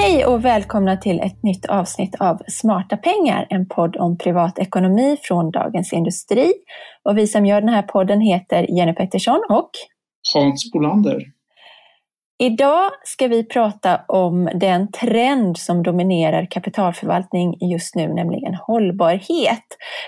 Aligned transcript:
Hej 0.00 0.26
och 0.26 0.44
välkomna 0.44 0.96
till 0.96 1.20
ett 1.20 1.42
nytt 1.42 1.66
avsnitt 1.66 2.14
av 2.20 2.38
Smarta 2.48 2.96
pengar, 2.96 3.46
en 3.50 3.68
podd 3.68 3.96
om 3.96 4.18
privatekonomi 4.18 5.16
från 5.22 5.50
Dagens 5.50 5.92
Industri. 5.92 6.52
Och 7.02 7.18
vi 7.18 7.26
som 7.26 7.46
gör 7.46 7.60
den 7.60 7.68
här 7.68 7.82
podden 7.82 8.20
heter 8.20 8.78
Jenny 8.78 8.92
Pettersson 8.94 9.40
och 9.48 9.70
Hans 10.34 10.72
Bolander. 10.72 11.37
Idag 12.40 12.90
ska 13.04 13.28
vi 13.28 13.44
prata 13.44 14.00
om 14.08 14.50
den 14.54 14.92
trend 14.92 15.58
som 15.58 15.82
dominerar 15.82 16.46
kapitalförvaltning 16.50 17.58
just 17.70 17.94
nu, 17.94 18.14
nämligen 18.14 18.54
hållbarhet. 18.54 19.64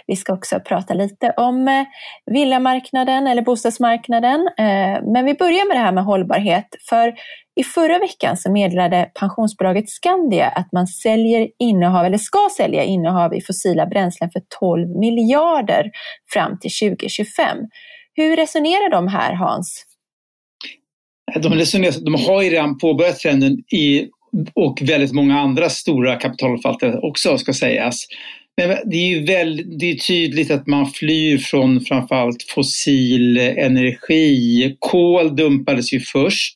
Vi 0.07 0.17
ska 0.17 0.33
också 0.33 0.61
prata 0.61 0.95
lite 0.95 1.35
om 1.37 1.69
eh, 1.69 1.85
villamarknaden 2.27 3.27
eller 3.27 3.43
bostadsmarknaden. 3.43 4.49
Eh, 4.59 5.03
men 5.13 5.25
vi 5.25 5.35
börjar 5.35 5.69
med 5.69 5.77
det 5.77 5.81
här 5.81 5.93
med 5.93 6.05
hållbarhet. 6.05 6.67
För 6.89 7.15
i 7.61 7.65
förra 7.65 7.99
veckan 7.99 8.37
så 8.37 8.53
meddelade 8.53 9.11
pensionsbolaget 9.21 9.91
Skandia 9.91 10.49
att 10.49 10.73
man 10.73 10.87
säljer 10.87 11.49
innehav, 11.59 12.05
eller 12.05 12.19
ska 12.19 12.49
sälja 12.57 12.85
innehav 12.85 13.35
i 13.35 13.41
fossila 13.41 13.87
bränslen 13.87 14.31
för 14.31 14.43
12 14.61 14.89
miljarder 14.89 15.91
fram 16.33 16.59
till 16.59 16.71
2025. 16.91 17.59
Hur 18.15 18.37
resonerar 18.37 18.91
de 18.91 19.09
här 19.09 19.33
Hans? 19.33 19.90
De, 21.37 21.55
resonerar, 21.55 22.05
de 22.05 22.15
har 22.15 22.43
ju 22.43 22.51
redan 22.51 22.79
påbörjat 22.79 23.19
trenden 23.19 23.53
i, 23.59 24.07
och 24.55 24.83
väldigt 24.83 25.13
många 25.13 25.41
andra 25.41 25.69
stora 25.69 26.17
kapitalförvaltare 26.17 26.99
också 26.99 27.39
ska 27.39 27.53
sägas. 27.53 28.07
Men 28.57 28.77
det 28.91 28.97
är 28.97 29.09
ju 29.09 29.25
väl, 29.25 29.79
det 29.79 29.91
är 29.91 29.95
tydligt 29.95 30.51
att 30.51 30.67
man 30.67 30.87
flyr 30.87 31.39
från 31.39 31.81
framförallt 31.81 32.43
fossil 32.43 33.39
energi. 33.39 34.77
Kol 34.79 35.37
dumpades 35.37 35.93
ju 35.93 36.01
först, 36.01 36.55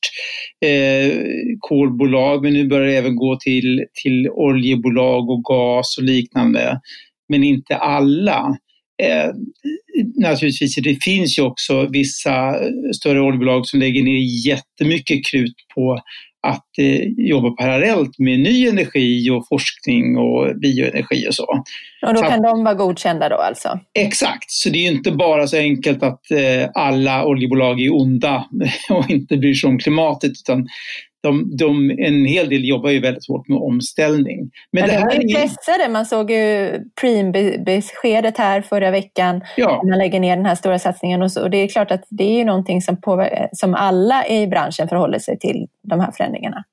eh, 0.67 1.17
kolbolag, 1.59 2.43
men 2.43 2.53
nu 2.53 2.69
börjar 2.69 2.87
det 2.87 2.97
även 2.97 3.17
gå 3.17 3.37
till, 3.37 3.85
till 4.03 4.29
oljebolag 4.31 5.31
och 5.31 5.45
gas 5.45 5.99
och 5.99 6.05
liknande. 6.05 6.81
Men 7.29 7.45
inte 7.45 7.77
alla. 7.77 8.57
Eh, 9.03 9.31
naturligtvis, 10.17 10.75
det 10.75 11.05
finns 11.05 11.39
ju 11.39 11.43
också 11.43 11.87
vissa 11.87 12.55
större 12.95 13.21
oljebolag 13.21 13.67
som 13.67 13.81
lägger 13.81 14.03
ner 14.03 14.47
jättemycket 14.47 15.27
krut 15.27 15.55
på 15.75 15.99
att 16.47 16.79
eh, 16.79 17.03
jobba 17.17 17.51
parallellt 17.51 18.19
med 18.19 18.41
ny 18.41 18.69
energi 18.69 19.31
och 19.31 19.49
forskning 19.49 20.17
och 20.19 20.57
bioenergi 20.57 21.29
och 21.29 21.35
så. 21.35 21.45
Och 22.07 22.15
då 22.15 22.21
kan 22.21 22.37
så, 22.37 22.43
de 22.43 22.65
vara 22.65 22.75
godkända 22.75 23.29
då 23.29 23.37
alltså? 23.37 23.79
Exakt, 23.99 24.51
så 24.51 24.71
det 24.71 24.79
är 24.79 24.91
inte 24.91 25.13
bara 25.13 25.47
så 25.47 25.57
enkelt 25.57 26.03
att 26.03 26.31
eh, 26.31 26.71
alla 26.75 27.25
oljebolag 27.25 27.81
är 27.81 27.95
onda 27.95 28.45
och 28.91 29.11
inte 29.11 29.37
bryr 29.37 29.55
sig 29.55 29.69
om 29.69 29.79
klimatet 29.79 30.31
utan 30.31 30.69
de, 31.25 31.57
de, 31.57 31.91
en 31.91 32.25
hel 32.25 32.49
del 32.49 32.65
jobbar 32.65 32.91
ju 32.91 33.01
väldigt 33.01 33.29
hårt 33.29 33.49
med 33.49 33.59
omställning. 33.59 34.39
Men, 34.39 34.51
Men 34.71 34.89
det, 34.89 34.93
här 34.93 35.07
var 35.07 35.15
ju 35.15 35.35
pressade. 35.35 35.89
Man 35.89 36.07
såg 36.07 36.31
ju 36.31 36.81
Preem-beskedet 37.01 38.39
här 38.39 38.63
förra 38.63 38.91
veckan. 38.91 39.41
Ja. 39.57 39.83
Man 39.89 39.99
lägger 39.99 40.21
ner 40.21 40.37
den 40.37 40.47
här 40.47 40.55
stora 40.55 40.79
satsningen. 40.79 41.23
Och, 41.23 41.33
så, 41.33 41.43
och 41.43 41.51
det 41.51 41.59
är 41.59 41.69
klart 41.69 41.91
att 41.91 42.05
det 42.09 42.25
är 42.25 42.39
ju 42.39 42.45
någonting 42.45 42.83
som, 42.83 42.97
påver- 42.97 43.49
som 43.53 43.75
alla 43.75 44.29
i 44.29 44.47
branschen 44.47 44.89
förhåller 44.89 45.19
sig 45.19 45.39
till, 45.39 45.67
de 45.83 46.01
här 46.01 46.13
förändringarna. 46.13 46.65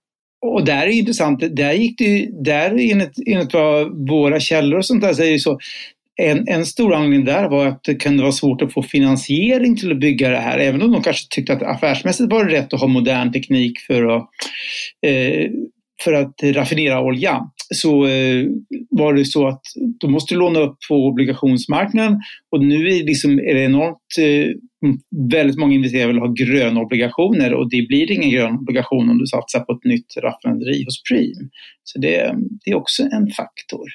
Och 0.42 0.66
där 0.66 0.81
är 0.81 0.88
det 0.88 0.94
intressant, 0.94 1.44
där 1.56 1.74
gick 1.74 1.97
det 1.97 2.30
där 2.44 2.70
enligt, 2.92 3.14
enligt 3.26 3.53
vad 3.53 4.09
våra 4.09 4.40
källor 4.40 4.78
och 4.78 4.86
sånt 4.86 5.02
där 5.02 5.14
säger 5.14 5.38
så, 5.38 5.59
en, 6.16 6.48
en 6.48 6.66
stor 6.66 6.94
anledning 6.94 7.26
där 7.26 7.50
var 7.50 7.68
att 7.68 7.84
det 7.84 7.96
kunde 7.96 8.24
vara 8.24 8.32
svårt 8.32 8.62
att 8.62 8.74
få 8.74 8.84
finansiering 8.84 9.78
till 9.78 9.92
att 9.92 10.00
bygga 10.00 10.30
det 10.30 10.38
här. 10.38 10.60
Även 10.60 10.82
om 10.82 10.92
de 10.92 11.04
kanske 11.04 11.36
tyckte 11.36 11.54
att 11.54 11.64
affärsmässigt 11.64 12.32
var 12.32 12.46
det 12.46 12.54
rätt 12.54 12.74
att 12.74 12.80
ha 12.80 12.88
modern 12.88 13.32
teknik 13.32 13.80
för 13.80 14.04
att, 14.18 14.30
eh, 15.08 15.52
för 16.04 16.14
att 16.14 16.34
raffinera 16.44 17.02
olja. 17.02 17.42
Så 17.74 18.08
eh, 18.08 18.46
var 18.90 19.14
det 19.14 19.26
så 19.26 19.48
att 19.48 19.62
de 20.00 20.12
måste 20.12 20.36
låna 20.36 20.60
upp 20.60 20.78
på 20.90 20.96
obligationsmarknaden 20.96 22.20
och 22.52 22.64
nu 22.64 22.88
är, 22.88 23.04
liksom, 23.04 23.40
är 23.40 23.54
det 23.54 23.64
enormt 23.64 23.98
eh, 24.20 24.56
Väldigt 25.32 25.58
många 25.58 25.74
investerare 25.74 26.08
vill 26.08 26.20
ha 26.20 26.28
gröna 26.28 26.82
obligationer 26.82 27.54
och 27.54 27.70
det 27.70 27.88
blir 27.88 28.12
ingen 28.12 28.30
grön 28.30 28.56
obligation 28.56 29.10
om 29.10 29.18
du 29.18 29.26
satsar 29.28 29.60
på 29.60 29.74
ett 29.74 29.84
nytt 29.84 30.18
raffinaderi 30.18 30.84
hos 30.86 31.04
Preem. 31.04 31.50
Så 31.84 32.00
det, 32.00 32.36
det 32.66 32.72
är 32.72 32.76
också 32.76 33.04
en 33.04 33.28
faktor. 33.28 33.90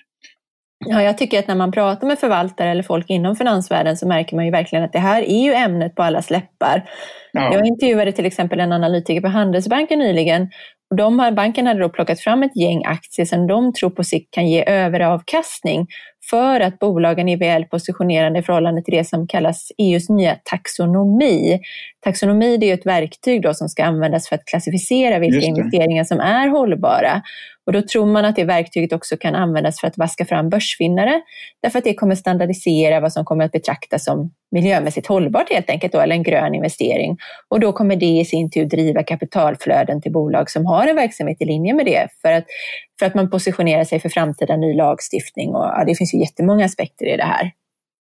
Ja, 0.88 1.02
jag 1.02 1.18
tycker 1.18 1.38
att 1.38 1.48
när 1.48 1.54
man 1.54 1.72
pratar 1.72 2.06
med 2.06 2.18
förvaltare 2.18 2.70
eller 2.70 2.82
folk 2.82 3.10
inom 3.10 3.36
finansvärlden 3.36 3.96
så 3.96 4.08
märker 4.08 4.36
man 4.36 4.44
ju 4.44 4.50
verkligen 4.50 4.84
att 4.84 4.92
det 4.92 4.98
här 4.98 5.22
är 5.22 5.44
ju 5.44 5.54
ämnet 5.54 5.94
på 5.94 6.02
alla 6.02 6.22
läppar. 6.30 6.90
Ja. 7.32 7.54
Jag 7.54 7.66
intervjuade 7.66 8.12
till 8.12 8.26
exempel 8.26 8.60
en 8.60 8.72
analytiker 8.72 9.20
på 9.20 9.28
Handelsbanken 9.28 9.98
nyligen 9.98 10.48
och 10.90 10.96
de 10.96 11.18
här, 11.18 11.32
banken 11.32 11.66
hade 11.66 11.80
då 11.80 11.88
plockat 11.88 12.20
fram 12.20 12.42
ett 12.42 12.56
gäng 12.56 12.84
aktier 12.84 13.26
som 13.26 13.46
de 13.46 13.72
tror 13.72 13.90
på 13.90 14.04
sikt 14.04 14.34
kan 14.34 14.48
ge 14.48 14.64
överavkastning 14.66 15.86
för 16.30 16.60
att 16.60 16.78
bolagen 16.78 17.28
är 17.28 17.36
väl 17.36 17.64
positionerade 17.64 18.38
i 18.38 18.42
förhållande 18.42 18.82
till 18.82 18.94
det 18.94 19.04
som 19.04 19.26
kallas 19.26 19.72
EUs 19.78 20.08
nya 20.08 20.36
taxonomi. 20.44 21.60
Taxonomi 22.04 22.56
det 22.56 22.70
är 22.70 22.74
ett 22.74 22.86
verktyg 22.86 23.42
då 23.42 23.54
som 23.54 23.68
ska 23.68 23.84
användas 23.84 24.28
för 24.28 24.36
att 24.36 24.44
klassificera 24.44 25.18
vilka 25.18 25.46
investeringar 25.46 26.04
som 26.04 26.20
är 26.20 26.48
hållbara. 26.48 27.22
Och 27.66 27.72
då 27.72 27.82
tror 27.82 28.06
man 28.06 28.24
att 28.24 28.36
det 28.36 28.44
verktyget 28.44 28.92
också 28.92 29.16
kan 29.16 29.34
användas 29.34 29.80
för 29.80 29.86
att 29.86 29.98
vaska 29.98 30.24
fram 30.24 30.48
börsvinnare, 30.48 31.22
därför 31.62 31.78
att 31.78 31.84
det 31.84 31.94
kommer 31.94 32.14
standardisera 32.14 33.00
vad 33.00 33.12
som 33.12 33.24
kommer 33.24 33.44
att 33.44 33.52
betraktas 33.52 34.04
som 34.04 34.30
miljömässigt 34.50 35.06
hållbart 35.06 35.50
helt 35.50 35.70
enkelt, 35.70 35.92
då, 35.92 36.00
eller 36.00 36.14
en 36.14 36.22
grön 36.22 36.54
investering. 36.54 37.16
Och 37.48 37.60
då 37.60 37.72
kommer 37.72 37.96
det 37.96 38.06
i 38.06 38.24
sin 38.24 38.50
tur 38.50 38.64
driva 38.64 39.02
kapitalflöden 39.02 40.02
till 40.02 40.12
bolag 40.12 40.50
som 40.50 40.66
har 40.66 40.86
en 40.86 40.96
verksamhet 40.96 41.36
i 41.40 41.44
linje 41.44 41.74
med 41.74 41.86
det, 41.86 42.08
för 42.22 42.32
att, 42.32 42.44
för 42.98 43.06
att 43.06 43.14
man 43.14 43.30
positionerar 43.30 43.84
sig 43.84 44.00
för 44.00 44.08
framtida 44.08 44.56
ny 44.56 44.74
lagstiftning. 44.74 45.54
Och, 45.54 45.64
ja, 45.64 45.84
det 45.86 45.94
finns 45.94 46.14
ju 46.14 46.20
jättemånga 46.20 46.64
aspekter 46.64 47.06
i 47.06 47.16
det 47.16 47.24
här. 47.24 47.50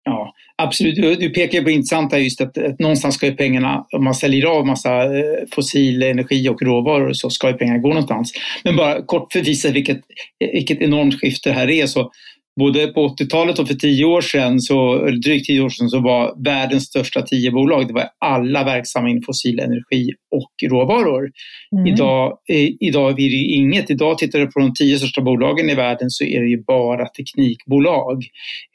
Ja, 0.09 0.35
absolut. 0.57 0.97
Du, 0.97 1.15
du 1.15 1.31
pekar 1.31 1.63
på 1.63 1.71
intressanta 1.71 2.19
just 2.19 2.41
att, 2.41 2.59
att 2.59 2.79
någonstans 2.79 3.15
ska 3.15 3.27
ju 3.27 3.37
pengarna, 3.37 3.87
om 3.93 4.05
man 4.05 4.15
säljer 4.15 4.47
av 4.47 4.67
massa 4.67 5.05
eh, 5.05 5.23
fossil 5.55 6.03
energi 6.03 6.49
och 6.49 6.63
råvaror 6.63 7.13
så 7.13 7.31
ska 7.31 7.49
ju 7.49 7.55
pengarna 7.55 7.79
gå 7.79 7.89
någonstans. 7.89 8.33
Men 8.65 8.77
bara 8.77 9.03
kort 9.03 9.33
för 9.33 9.41
att 9.41 9.49
visa 9.49 9.71
vilket, 9.71 10.01
vilket 10.39 10.81
enormt 10.81 11.21
skifte 11.21 11.49
det 11.49 11.53
här 11.53 11.71
är 11.71 11.87
så 11.87 12.13
både 12.61 12.87
på 12.87 13.09
80-talet 13.09 13.59
och 13.59 13.69
för 13.69 13.75
tio 13.75 14.05
år 14.05 14.21
sedan, 14.21 14.61
så, 14.61 15.07
drygt 15.11 15.47
tio 15.47 15.61
år 15.61 15.69
sedan, 15.69 15.89
så 15.89 16.01
var 16.01 16.45
världens 16.45 16.85
största 16.85 17.23
tio 17.23 17.51
bolag, 17.51 17.87
det 17.89 17.95
var 17.95 18.09
alla 18.19 18.65
verksamma 18.65 19.09
inom 19.09 19.23
fossil 19.23 19.61
energi 19.61 20.11
och 20.31 20.71
råvaror. 20.71 21.31
Mm. 21.77 21.87
Idag, 21.87 22.39
eh, 22.49 22.71
idag 22.81 23.11
är 23.11 23.15
det 23.15 23.23
ju 23.23 23.55
inget. 23.55 23.91
Idag 23.91 24.19
tittar 24.19 24.39
du 24.39 24.47
på 24.47 24.61
de 24.61 24.75
tio 24.75 24.99
största 24.99 25.21
bolagen 25.21 25.71
i 25.71 25.75
världen 25.75 26.11
så 26.11 26.25
är 26.25 26.41
det 26.41 26.49
ju 26.49 26.65
bara 26.65 27.07
teknikbolag. 27.07 28.25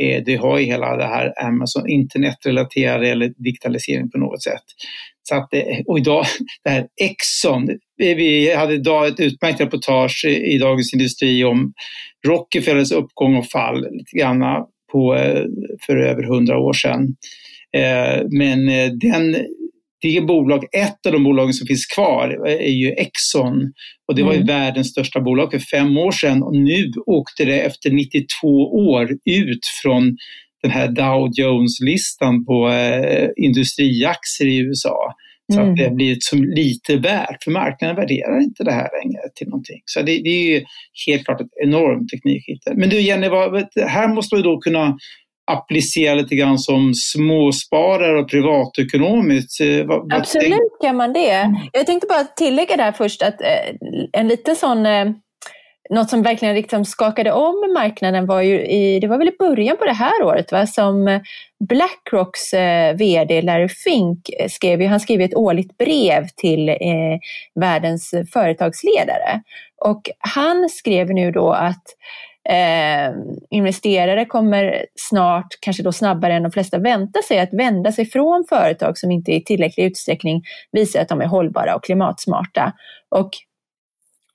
Eh, 0.04 0.24
det 0.26 0.36
har 0.36 0.60
ju 0.60 0.66
hela 0.66 0.98
det 0.98 1.06
här 1.06 1.46
Amazon, 1.46 1.90
internetrelaterade 1.90 3.10
eller 3.10 3.34
digitalisering 3.38 4.10
på 4.10 4.18
något 4.18 4.44
sätt. 4.44 4.64
Så 5.24 5.36
att, 5.36 5.54
eh, 5.54 5.80
och 5.86 6.00
idag, 6.00 6.26
det 6.64 6.70
här 6.70 6.88
Exxon, 7.02 7.70
vi 7.98 8.54
hade 8.56 8.74
idag 8.74 9.08
ett 9.08 9.20
utmärkt 9.20 9.62
reportage 9.62 10.26
i 10.26 10.58
Dagens 10.58 10.94
Industri 10.94 11.44
om 11.44 11.74
Rockefellers 12.28 12.92
uppgång 12.92 13.36
och 13.36 13.48
fall 13.48 13.82
lite 13.92 14.18
grann 14.18 14.42
på, 14.92 15.16
eh, 15.16 15.44
för 15.86 15.98
över 15.98 16.24
hundra 16.24 16.58
år 16.58 16.74
sedan. 16.74 17.16
Eh, 17.78 18.24
men 18.32 18.66
den, 19.00 19.38
det 20.02 20.22
bolag, 20.22 20.64
ett 20.64 21.06
av 21.06 21.12
de 21.12 21.24
bolagen 21.24 21.54
som 21.54 21.68
finns 21.68 21.86
kvar 21.86 22.48
är 22.48 22.72
ju 22.72 22.92
Exxon 22.92 23.74
och 24.08 24.16
det 24.16 24.24
var 24.24 24.34
ju 24.34 24.42
mm. 24.42 24.48
världens 24.48 24.90
största 24.90 25.22
bolag 25.22 25.52
för 25.52 25.60
fem 25.60 25.98
år 25.98 26.12
sedan 26.12 26.44
och 26.44 26.56
nu 26.56 26.92
åkte 27.06 27.46
det 27.46 27.60
efter 27.60 27.92
92 27.92 28.48
år 28.74 29.12
ut 29.26 29.66
från 29.84 30.18
den 30.62 30.72
här 30.72 30.88
Dow 30.88 31.30
Jones-listan 31.34 32.46
på 32.46 32.70
eh, 32.70 33.30
industriaktier 33.36 34.48
i 34.48 34.58
USA. 34.58 35.14
Så 35.54 35.60
mm. 35.60 35.72
att 35.72 35.78
det 35.78 35.90
blivit 35.90 36.24
så 36.24 36.36
lite 36.36 36.98
värt, 36.98 37.44
för 37.44 37.52
marknaden 37.52 37.96
värderar 37.96 38.42
inte 38.42 38.64
det 38.64 38.72
här 38.72 38.90
längre 39.04 39.22
till 39.36 39.48
någonting. 39.48 39.82
Så 39.86 40.00
det, 40.00 40.06
det 40.06 40.30
är 40.30 40.54
ju 40.54 40.66
helt 41.08 41.26
klart 41.26 41.42
ett 41.42 41.48
enormt 41.64 42.10
teknikskifte. 42.10 42.74
Men 42.76 42.90
du 42.90 43.02
Jenny, 43.02 43.30
vad, 43.30 43.68
här 43.76 44.08
måste 44.08 44.36
vi 44.36 44.42
då 44.42 44.58
kunna 44.58 44.98
applicera 45.52 46.14
lite 46.14 46.36
grann 46.36 46.60
som 46.60 46.94
småsparare 46.94 48.20
och 48.20 48.30
privatekonomiskt. 48.30 49.62
Eh, 49.62 49.86
Absolut 50.10 50.78
kan 50.82 50.96
man 50.96 51.14
det. 51.14 51.52
Jag 51.74 51.86
tänkte 51.86 52.08
bara 52.08 52.24
tillägga 52.24 52.78
där 52.78 52.92
först 52.92 53.22
att 53.22 53.42
eh, 53.42 53.76
en 54.12 54.28
liten 54.28 54.56
sån 54.56 54.86
eh, 54.86 55.06
något 55.92 56.10
som 56.10 56.24
verkligen 56.24 56.56
liksom 56.56 56.86
skakade 56.86 57.32
om 57.32 57.74
marknaden 57.74 58.26
var 58.26 58.42
ju 58.42 58.66
i, 58.66 59.00
det 59.00 59.08
var 59.08 59.18
väl 59.18 59.28
i 59.28 59.36
början 59.40 59.78
på 59.78 59.86
det 59.86 59.94
här 59.94 60.24
året 60.24 60.52
va, 60.52 60.68
som 60.68 61.20
Blackrocks 61.60 62.54
eh, 62.54 62.96
VD 62.96 63.42
Larry 63.42 63.70
Fink 63.70 64.30
eh, 64.40 64.50
skrev, 64.50 64.88
han 64.88 65.00
skrev 65.00 65.22
ett 65.22 65.36
årligt 65.36 65.78
brev 65.78 66.28
till 66.36 66.70
eh, 66.70 66.76
världens 67.56 68.14
företagsledare. 68.34 69.42
Och 69.78 70.02
han 70.20 70.70
skrev 70.70 71.10
nu 71.10 71.32
då 71.32 71.52
att 71.52 71.84
eh, 72.50 73.16
investerare 73.50 74.26
kommer 74.26 74.86
snart, 74.96 75.48
kanske 75.60 75.84
då 75.84 75.92
snabbare 75.92 76.34
än 76.34 76.44
de 76.44 76.52
flesta 76.52 76.78
väntar 76.78 77.22
sig, 77.22 77.40
att 77.40 77.54
vända 77.54 77.92
sig 77.92 78.06
från 78.06 78.46
företag 78.50 78.98
som 78.98 79.12
inte 79.12 79.32
i 79.32 79.44
tillräcklig 79.44 79.86
utsträckning 79.86 80.44
visar 80.72 81.02
att 81.02 81.10
de 81.10 81.22
är 81.22 81.28
hållbara 81.28 81.76
och 81.76 81.84
klimatsmarta. 81.84 82.74
Och 83.10 83.32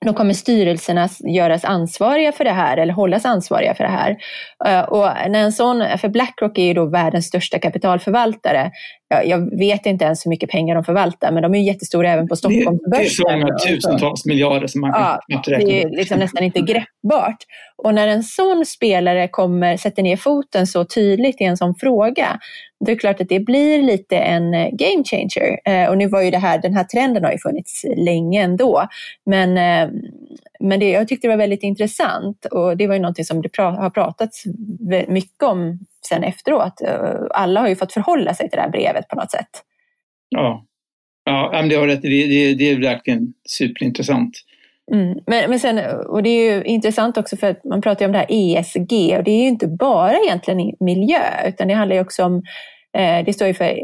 då 0.05 0.13
kommer 0.13 0.33
styrelserna 0.33 1.09
göras 1.19 1.65
ansvariga 1.65 2.31
för 2.31 2.43
det 2.43 2.51
här 2.51 2.77
eller 2.77 2.93
hållas 2.93 3.25
ansvariga 3.25 3.73
för 3.73 3.83
det 3.83 3.89
här. 3.89 4.17
Eh, 4.65 4.81
och 4.81 5.31
när 5.31 5.43
en 5.43 5.51
sån, 5.51 5.97
för 5.97 6.09
Blackrock 6.09 6.57
är 6.57 6.63
ju 6.63 6.73
då 6.73 6.85
världens 6.85 7.25
största 7.25 7.59
kapitalförvaltare. 7.59 8.71
Jag 9.09 9.57
vet 9.59 9.85
inte 9.85 10.05
ens 10.05 10.25
hur 10.25 10.29
mycket 10.29 10.49
pengar 10.49 10.75
de 10.75 10.83
förvaltar, 10.83 11.31
men 11.31 11.43
de 11.43 11.55
är 11.55 11.59
jättestora 11.59 12.11
även 12.11 12.27
på 12.27 12.35
Stockholmsbörsen. 12.35 12.89
Det, 12.91 13.05
är 13.05 13.09
så 13.09 13.31
många 13.31 13.57
tusentals 13.57 14.25
miljarder 14.25 14.67
som 14.67 14.81
man 14.81 14.93
kan 14.93 15.19
ja, 15.27 15.41
Det 15.45 15.83
är 15.83 15.89
liksom 15.89 16.19
nästan 16.19 16.43
inte 16.43 16.59
greppbart. 16.59 17.37
Och 17.83 17.93
när 17.93 18.07
en 18.07 18.23
sån 18.23 18.65
spelare 18.65 19.27
kommer, 19.27 19.77
sätter 19.77 20.03
ner 20.03 20.17
foten 20.17 20.67
så 20.67 20.85
tydligt 20.85 21.41
i 21.41 21.43
en 21.43 21.57
sån 21.57 21.75
fråga, 21.75 22.39
det 22.85 22.91
är 22.91 22.95
klart 22.95 23.21
att 23.21 23.29
det 23.29 23.39
blir 23.39 23.83
lite 23.83 24.17
en 24.17 24.53
eh, 24.53 24.69
game 24.71 25.03
changer. 25.03 25.59
Eh, 25.65 25.89
och 25.89 25.97
nu 25.97 26.07
var 26.07 26.21
ju 26.21 26.31
det 26.31 26.37
här, 26.37 26.61
den 26.61 26.73
här 26.73 26.83
trenden 26.83 27.23
har 27.23 27.31
ju 27.31 27.37
funnits 27.37 27.85
länge 27.97 28.43
ändå. 28.43 28.87
Men, 29.25 29.57
eh, 29.57 29.89
men 30.59 30.79
det, 30.79 30.89
jag 30.89 31.07
tyckte 31.07 31.27
det 31.27 31.31
var 31.31 31.37
väldigt 31.37 31.63
intressant 31.63 32.45
och 32.45 32.77
det 32.77 32.87
var 32.87 32.95
ju 32.95 33.01
någonting 33.01 33.25
som 33.25 33.41
det 33.41 33.57
har 33.57 33.89
pratats 33.89 34.43
mycket 35.07 35.43
om 35.43 35.79
sen 36.07 36.23
efteråt. 36.23 36.81
Alla 37.31 37.59
har 37.59 37.67
ju 37.67 37.75
fått 37.75 37.93
förhålla 37.93 38.33
sig 38.33 38.49
till 38.49 38.57
det 38.57 38.61
här 38.61 38.69
brevet 38.69 39.07
på 39.07 39.15
något 39.15 39.31
sätt. 39.31 39.49
Ja, 40.29 40.65
ja 41.25 41.61
det 41.69 41.75
har 41.75 41.87
rätt 41.87 42.01
det, 42.01 42.27
det, 42.27 42.53
det 42.53 42.71
är 42.71 42.81
verkligen 42.81 43.33
superintressant. 43.49 44.33
Mm. 44.91 45.19
Men, 45.27 45.49
men 45.49 45.59
sen, 45.59 45.79
och 46.07 46.23
det 46.23 46.29
är 46.29 46.55
ju 46.55 46.63
intressant 46.63 47.17
också 47.17 47.37
för 47.37 47.47
att 47.47 47.63
man 47.63 47.81
pratar 47.81 48.01
ju 48.01 48.05
om 48.05 48.11
det 48.11 48.17
här 48.17 48.27
ESG 48.29 49.17
och 49.17 49.23
det 49.23 49.31
är 49.31 49.41
ju 49.41 49.47
inte 49.47 49.67
bara 49.67 50.17
egentligen 50.17 50.73
miljö 50.79 51.47
utan 51.47 51.67
det 51.67 51.73
handlar 51.73 51.95
ju 51.95 52.01
också 52.01 52.23
om 52.23 52.43
eh, 52.97 53.25
det 53.25 53.33
står 53.33 53.47
ju 53.47 53.53
för 53.53 53.79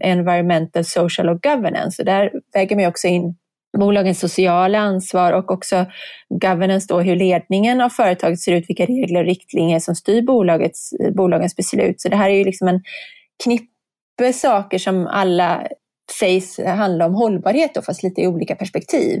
Environmental, 0.00 0.84
Social 0.84 1.28
och 1.28 1.42
Governance 1.42 2.02
och 2.02 2.06
där 2.06 2.32
väger 2.54 2.76
man 2.76 2.82
ju 2.82 2.88
också 2.88 3.08
in 3.08 3.34
bolagens 3.78 4.20
sociala 4.20 4.78
ansvar 4.78 5.32
och 5.32 5.50
också 5.50 5.86
governance 6.28 6.86
då 6.88 7.00
hur 7.00 7.16
ledningen 7.16 7.80
av 7.80 7.88
företaget 7.88 8.40
ser 8.40 8.52
ut, 8.52 8.64
vilka 8.68 8.86
regler 8.86 9.20
och 9.20 9.26
riktlinjer 9.26 9.78
som 9.78 9.94
styr 9.94 10.22
bolagets, 10.22 10.90
bolagens 11.16 11.56
beslut. 11.56 12.00
Så 12.00 12.08
det 12.08 12.16
här 12.16 12.30
är 12.30 12.34
ju 12.34 12.44
liksom 12.44 12.68
en 12.68 12.82
knippe 13.44 14.32
saker 14.32 14.78
som 14.78 15.06
alla 15.06 15.66
sägs 16.20 16.60
handla 16.66 17.06
om 17.06 17.14
hållbarhet 17.14 17.74
då, 17.74 17.82
fast 17.82 18.02
lite 18.02 18.20
i 18.20 18.26
olika 18.26 18.54
perspektiv. 18.54 19.20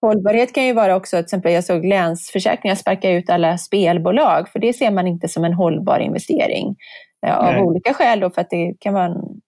Hållbarhet 0.00 0.54
kan 0.54 0.64
ju 0.64 0.72
vara 0.72 0.96
också, 0.96 1.16
till 1.16 1.24
exempel 1.24 1.52
jag 1.52 1.64
såg 1.64 1.84
Länsförsäkringar 1.84 2.74
sparka 2.74 3.10
ut 3.10 3.30
alla 3.30 3.58
spelbolag, 3.58 4.48
för 4.48 4.58
det 4.58 4.72
ser 4.72 4.90
man 4.90 5.06
inte 5.06 5.28
som 5.28 5.44
en 5.44 5.52
hållbar 5.52 5.98
investering. 5.98 6.76
Av 7.26 7.52
Nej. 7.52 7.62
olika 7.62 7.94
skäl 7.94 8.20
då, 8.20 8.30
för 8.30 8.40
att 8.40 8.50
det 8.50 8.74
kan 8.80 8.94
vara 8.94 9.04
en 9.04 9.40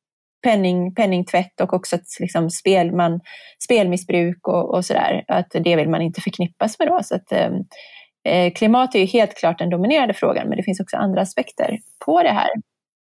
penning, 0.43 0.95
penningtvätt 0.95 1.61
och 1.61 1.75
också 1.75 1.97
att 1.97 2.03
liksom 2.21 2.51
spel, 2.51 2.93
man, 2.93 3.21
spelmissbruk 3.65 4.49
och, 4.49 4.75
och 4.75 4.85
sådär. 4.85 5.25
Att 5.29 5.51
det 5.51 5.77
vill 5.77 5.89
man 5.89 6.03
inte 6.03 6.21
förknippas 6.21 6.79
med 6.79 6.89
då. 6.89 7.01
Så 7.03 7.15
att, 7.15 7.33
ehm, 7.33 7.55
eh, 8.25 8.53
klimat 8.53 8.95
är 8.95 8.99
ju 8.99 9.07
helt 9.07 9.37
klart 9.37 9.59
den 9.59 9.71
dominerande 9.71 10.15
frågan, 10.15 10.49
men 10.49 10.57
det 10.57 10.63
finns 10.63 10.81
också 10.81 10.97
andra 10.97 11.21
aspekter 11.21 11.79
på 12.05 12.23
det 12.23 12.33
här. 12.33 12.51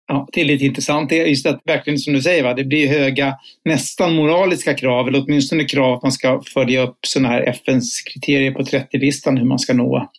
Ja, 0.08 0.28
det 0.32 0.42
är 0.42 0.46
lite 0.46 0.66
intressant. 0.66 1.10
Det 1.10 1.22
är 1.22 1.26
just 1.26 1.46
att 1.46 1.62
verkligen 1.66 2.00
som 2.00 2.14
du 2.14 2.22
säger, 2.22 2.44
va? 2.44 2.54
det 2.54 2.64
blir 2.64 2.88
höga, 2.88 3.36
nästan 3.66 4.16
moraliska 4.16 4.74
krav, 4.74 5.08
eller 5.08 5.24
åtminstone 5.26 5.64
krav 5.64 5.94
att 5.94 6.04
man 6.04 6.12
ska 6.12 6.42
följa 6.54 6.82
upp 6.82 6.98
sådana 7.08 7.30
här 7.30 7.42
FNs 7.42 8.02
kriterier 8.02 8.52
på 8.52 8.62
30-listan 8.62 9.38
hur 9.38 9.46
man 9.46 9.60
ska 9.60 9.74
nå 9.74 10.10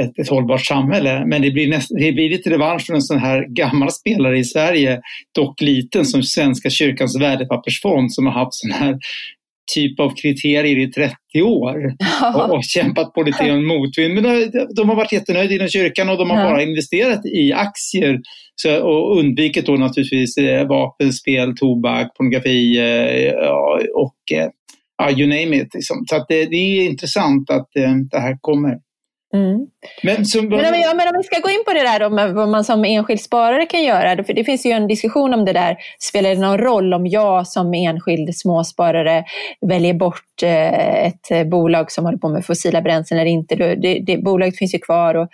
ett, 0.00 0.18
ett 0.18 0.28
hållbart 0.28 0.66
samhälle. 0.66 1.24
Men 1.26 1.42
det 1.42 1.50
blir, 1.50 1.68
näst, 1.68 1.88
det 1.98 2.12
blir 2.12 2.30
lite 2.30 2.50
revansch 2.50 2.86
för 2.86 2.94
en 2.94 3.02
sån 3.02 3.18
här 3.18 3.46
gammal 3.48 3.90
spelare 3.90 4.38
i 4.38 4.44
Sverige, 4.44 5.00
dock 5.34 5.60
liten 5.60 6.04
som 6.04 6.22
Svenska 6.22 6.70
kyrkans 6.70 7.20
värdepappersfond 7.20 8.12
som 8.12 8.26
har 8.26 8.32
haft 8.32 8.54
sån 8.54 8.70
här 8.70 8.98
typ 9.74 10.00
av 10.00 10.14
kriterier 10.14 10.78
i 10.78 10.86
30 10.86 11.42
år 11.42 11.94
och, 12.34 12.50
och 12.50 12.64
kämpat 12.64 13.14
på 13.14 13.22
lite 13.22 13.56
motvind. 13.56 14.14
Men 14.14 14.22
de, 14.22 14.66
de, 14.76 14.88
har 14.88 14.96
varit 14.96 15.12
jättenöjda 15.12 15.54
inom 15.54 15.68
kyrkan 15.68 16.08
och 16.08 16.18
de 16.18 16.30
har 16.30 16.36
bara 16.36 16.62
investerat 16.62 17.26
i 17.26 17.52
aktier 17.52 18.20
så, 18.54 18.82
och 18.82 19.18
undvikit 19.18 19.66
då 19.66 19.72
naturligtvis 19.72 20.36
eh, 20.36 20.68
vapen, 20.68 21.12
spel, 21.12 21.56
tobak, 21.56 22.16
pornografi 22.16 22.78
eh, 22.78 23.32
och 23.94 24.32
eh, 24.32 24.48
you 25.18 25.28
name 25.28 25.56
it. 25.56 25.74
Liksom. 25.74 26.04
Så 26.10 26.24
det, 26.28 26.44
det, 26.44 26.56
är 26.56 26.84
intressant 26.84 27.50
att 27.50 27.76
eh, 27.76 27.94
det 28.10 28.20
här 28.20 28.38
kommer. 28.40 28.78
Mm. 29.34 29.66
Men, 30.02 30.26
som, 30.26 30.48
men, 30.48 30.58
om, 30.58 30.80
ja, 30.80 30.94
men 30.94 31.08
om 31.08 31.14
vi 31.16 31.22
ska 31.22 31.40
gå 31.40 31.50
in 31.50 31.62
på 31.66 31.72
det 31.72 31.82
där 31.82 32.02
om 32.02 32.34
vad 32.34 32.48
man 32.48 32.64
som 32.64 32.84
enskild 32.84 33.20
sparare 33.20 33.66
kan 33.66 33.82
göra. 33.82 34.24
För 34.24 34.34
det 34.34 34.44
finns 34.44 34.66
ju 34.66 34.70
en 34.70 34.88
diskussion 34.88 35.34
om 35.34 35.44
det 35.44 35.52
där. 35.52 35.76
Spelar 35.98 36.30
det 36.30 36.40
någon 36.40 36.58
roll 36.58 36.94
om 36.94 37.06
jag 37.06 37.46
som 37.46 37.74
enskild 37.74 38.36
småsparare 38.36 39.24
väljer 39.60 39.94
bort 39.94 40.42
eh, 40.42 41.06
ett 41.06 41.50
bolag 41.50 41.92
som 41.92 42.04
håller 42.04 42.18
på 42.18 42.28
med 42.28 42.46
fossila 42.46 42.82
bränslen 42.82 43.20
eller 43.20 43.30
inte? 43.30 43.54
Det, 43.54 43.98
det, 44.06 44.18
bolaget 44.18 44.58
finns 44.58 44.74
ju 44.74 44.78
kvar 44.78 45.14
och 45.14 45.28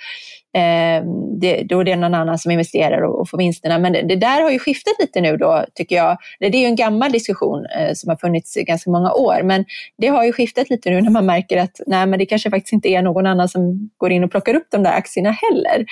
eh, 0.56 1.04
det, 1.40 1.62
då 1.62 1.80
är 1.80 1.84
det 1.84 1.96
någon 1.96 2.14
annan 2.14 2.38
som 2.38 2.52
investerar 2.52 3.02
och, 3.02 3.20
och 3.20 3.28
får 3.28 3.38
vinsterna. 3.38 3.78
Men 3.78 3.92
det, 3.92 4.02
det, 4.02 4.16
där 4.16 4.42
har 4.42 4.50
ju 4.50 4.58
skiftat 4.58 4.94
lite 4.98 5.20
nu 5.20 5.36
då, 5.36 5.64
tycker 5.74 5.96
jag. 5.96 6.16
Det, 6.40 6.48
det 6.48 6.58
är 6.58 6.60
ju 6.60 6.66
en 6.66 6.76
gammal 6.76 7.12
diskussion 7.12 7.66
eh, 7.66 7.92
som 7.94 8.08
har 8.08 8.16
funnits 8.16 8.56
i 8.56 8.62
ganska 8.62 8.90
många 8.90 9.12
år, 9.12 9.42
men 9.42 9.64
det 9.98 10.08
har 10.08 10.24
ju 10.24 10.32
skiftat 10.32 10.70
lite 10.70 10.90
nu 10.90 11.00
när 11.00 11.10
man 11.10 11.26
märker 11.26 11.56
att 11.56 11.80
nej, 11.86 12.06
men 12.06 12.18
det 12.18 12.26
kanske 12.26 12.50
faktiskt 12.50 12.72
inte 12.72 12.88
är 12.88 13.02
någon 13.02 13.26
annan 13.26 13.48
som 13.48 13.90
går 13.96 14.12
in 14.12 14.24
och 14.24 14.30
plockar 14.30 14.54
upp 14.54 14.66
de 14.70 14.82
där 14.82 14.92
aktierna 14.92 15.30
heller. 15.30 15.86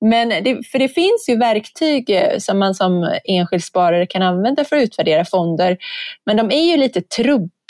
Men 0.00 0.28
det, 0.28 0.68
för 0.72 0.78
det 0.78 0.88
finns 0.88 1.28
ju 1.28 1.36
verktyg 1.36 2.10
eh, 2.10 2.38
som 2.38 2.58
man 2.58 2.74
som 2.74 3.18
enskild 3.24 3.64
sparare 3.64 4.06
kan 4.06 4.22
använda 4.22 4.64
för 4.64 4.76
att 4.76 4.82
utvärdera 4.82 5.24
fonder, 5.24 5.76
men 6.26 6.36
de 6.36 6.50
är 6.50 6.70
ju 6.70 6.76
lite 6.76 7.00
trubbiga 7.00 7.61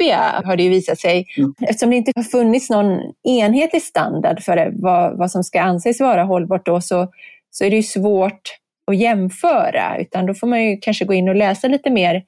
har 0.45 0.57
det 0.57 0.63
ju 0.63 0.69
visat 0.69 0.99
sig. 0.99 1.27
Mm. 1.37 1.55
Eftersom 1.61 1.91
det 1.91 1.97
inte 1.97 2.13
har 2.17 2.23
funnits 2.23 2.71
någon 2.71 3.01
enhetlig 3.23 3.83
standard 3.83 4.43
för 4.43 4.71
vad, 4.73 5.19
vad 5.19 5.31
som 5.31 5.45
ska 5.45 5.61
anses 5.61 6.01
vara 6.01 6.25
hållbart 6.25 6.67
då, 6.67 6.81
så, 6.81 7.09
så 7.51 7.65
är 7.65 7.71
det 7.71 7.77
ju 7.77 7.83
svårt 7.83 8.59
att 8.87 8.97
jämföra, 8.97 9.99
utan 9.99 10.27
då 10.27 10.35
får 10.35 10.47
man 10.47 10.65
ju 10.65 10.77
kanske 10.77 11.05
gå 11.05 11.15
in 11.15 11.29
och 11.29 11.35
läsa 11.35 11.69
lite 11.69 11.91
mer 11.91 12.23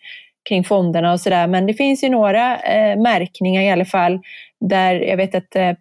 kring 0.49 0.64
fonderna 0.64 1.12
och 1.12 1.21
sådär. 1.21 1.47
Men 1.47 1.66
det 1.66 1.75
finns 1.75 2.04
ju 2.04 2.09
några 2.09 2.59
eh, 2.59 3.00
märkningar 3.00 3.62
i 3.62 3.71
alla 3.71 3.85
fall 3.85 4.21
där 4.61 4.95
jag 4.95 5.16
vet 5.16 5.35
att 5.35 5.57
eh, 5.57 5.73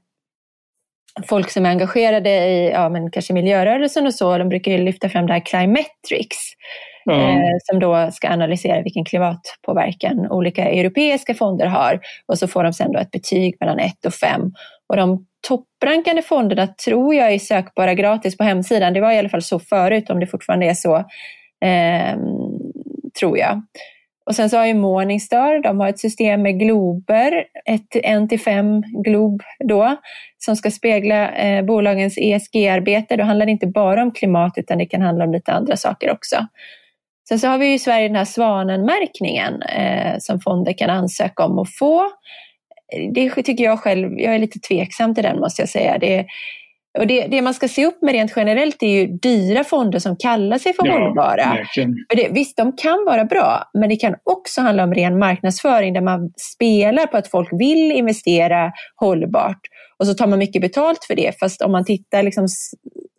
folk 1.27 1.49
som 1.49 1.65
är 1.65 1.69
engagerade 1.69 2.29
i 2.29 2.69
ja, 2.71 2.89
men 2.89 3.11
kanske 3.11 3.33
miljörörelsen 3.33 4.07
och 4.07 4.13
så, 4.13 4.37
de 4.37 4.49
brukar 4.49 4.71
ju 4.71 4.77
lyfta 4.77 5.09
fram 5.09 5.27
det 5.27 5.33
här 5.33 5.45
Climetrics. 5.45 6.53
Mm. 7.11 7.19
Eh, 7.19 7.53
som 7.63 7.79
då 7.79 8.11
ska 8.11 8.29
analysera 8.29 8.81
vilken 8.81 9.05
klimatpåverkan 9.05 10.27
olika 10.31 10.69
europeiska 10.69 11.33
fonder 11.33 11.65
har. 11.65 11.99
Och 12.27 12.39
så 12.39 12.47
får 12.47 12.63
de 12.63 12.73
sen 12.73 12.91
då 12.91 12.99
ett 12.99 13.11
betyg 13.11 13.55
mellan 13.59 13.79
1 13.79 14.05
och 14.05 14.13
5. 14.13 14.51
Och 14.89 14.97
de 14.97 15.25
topprankande 15.47 16.21
fonderna 16.21 16.67
tror 16.67 17.15
jag 17.15 17.33
är 17.33 17.39
sökbara 17.39 17.93
gratis 17.93 18.37
på 18.37 18.43
hemsidan. 18.43 18.93
Det 18.93 19.01
var 19.01 19.11
i 19.11 19.17
alla 19.17 19.29
fall 19.29 19.41
så 19.41 19.59
förut, 19.59 20.09
om 20.09 20.19
det 20.19 20.27
fortfarande 20.27 20.65
är 20.65 20.73
så, 20.73 20.95
eh, 21.65 22.17
tror 23.19 23.37
jag. 23.37 23.61
Och 24.25 24.35
sen 24.35 24.49
så 24.49 24.57
har 24.57 24.65
ju 24.65 24.73
Morningstar, 24.73 25.59
de 25.59 25.79
har 25.79 25.89
ett 25.89 25.99
system 25.99 26.41
med 26.41 26.59
glober, 26.59 27.45
ett, 27.65 27.95
en 28.03 28.29
till 28.29 28.39
fem 28.39 28.83
glob 29.03 29.41
då, 29.63 29.95
som 30.37 30.55
ska 30.55 30.71
spegla 30.71 31.31
eh, 31.31 31.65
bolagens 31.65 32.17
ESG-arbete. 32.17 33.15
Då 33.15 33.23
handlar 33.23 33.45
det 33.45 33.51
inte 33.51 33.67
bara 33.67 34.03
om 34.03 34.11
klimat 34.11 34.53
utan 34.57 34.77
det 34.77 34.85
kan 34.85 35.01
handla 35.01 35.25
om 35.25 35.31
lite 35.31 35.51
andra 35.51 35.77
saker 35.77 36.11
också. 36.11 36.35
Sen 37.33 37.39
så 37.39 37.47
har 37.47 37.57
vi 37.57 37.73
i 37.73 37.79
Sverige 37.79 38.07
den 38.07 38.15
här 38.15 38.25
Svanen-märkningen 38.25 39.61
eh, 39.61 40.15
som 40.19 40.39
fonder 40.39 40.73
kan 40.73 40.89
ansöka 40.89 41.45
om 41.45 41.59
att 41.59 41.75
få. 41.75 42.09
Det 43.13 43.29
tycker 43.29 43.63
jag 43.63 43.79
själv, 43.79 44.19
jag 44.19 44.35
är 44.35 44.39
lite 44.39 44.59
tveksam 44.59 45.15
till 45.15 45.23
den 45.23 45.39
måste 45.39 45.61
jag 45.61 45.69
säga. 45.69 45.97
Det, 45.97 46.25
och 46.99 47.07
det, 47.07 47.27
det, 47.27 47.41
man 47.41 47.53
ska 47.53 47.67
se 47.67 47.85
upp 47.85 48.01
med 48.01 48.11
rent 48.11 48.33
generellt 48.35 48.83
är 48.83 48.87
ju 48.87 49.07
dyra 49.07 49.63
fonder 49.63 49.99
som 49.99 50.15
kallar 50.15 50.57
sig 50.57 50.73
för 50.73 50.87
ja, 50.87 50.93
hållbara. 50.93 51.57
För 52.09 52.15
det, 52.15 52.29
visst, 52.31 52.57
de 52.57 52.75
kan 52.75 53.05
vara 53.05 53.25
bra, 53.25 53.63
men 53.73 53.89
det 53.89 53.95
kan 53.95 54.15
också 54.23 54.61
handla 54.61 54.83
om 54.83 54.93
ren 54.93 55.19
marknadsföring 55.19 55.93
där 55.93 56.01
man 56.01 56.33
spelar 56.55 57.07
på 57.07 57.17
att 57.17 57.27
folk 57.27 57.49
vill 57.51 57.91
investera 57.91 58.71
hållbart 58.95 59.61
och 59.99 60.07
så 60.07 60.13
tar 60.13 60.27
man 60.27 60.39
mycket 60.39 60.61
betalt 60.61 61.03
för 61.07 61.15
det. 61.15 61.39
Fast 61.39 61.61
om 61.61 61.71
man 61.71 61.85
tittar 61.85 62.23
liksom 62.23 62.47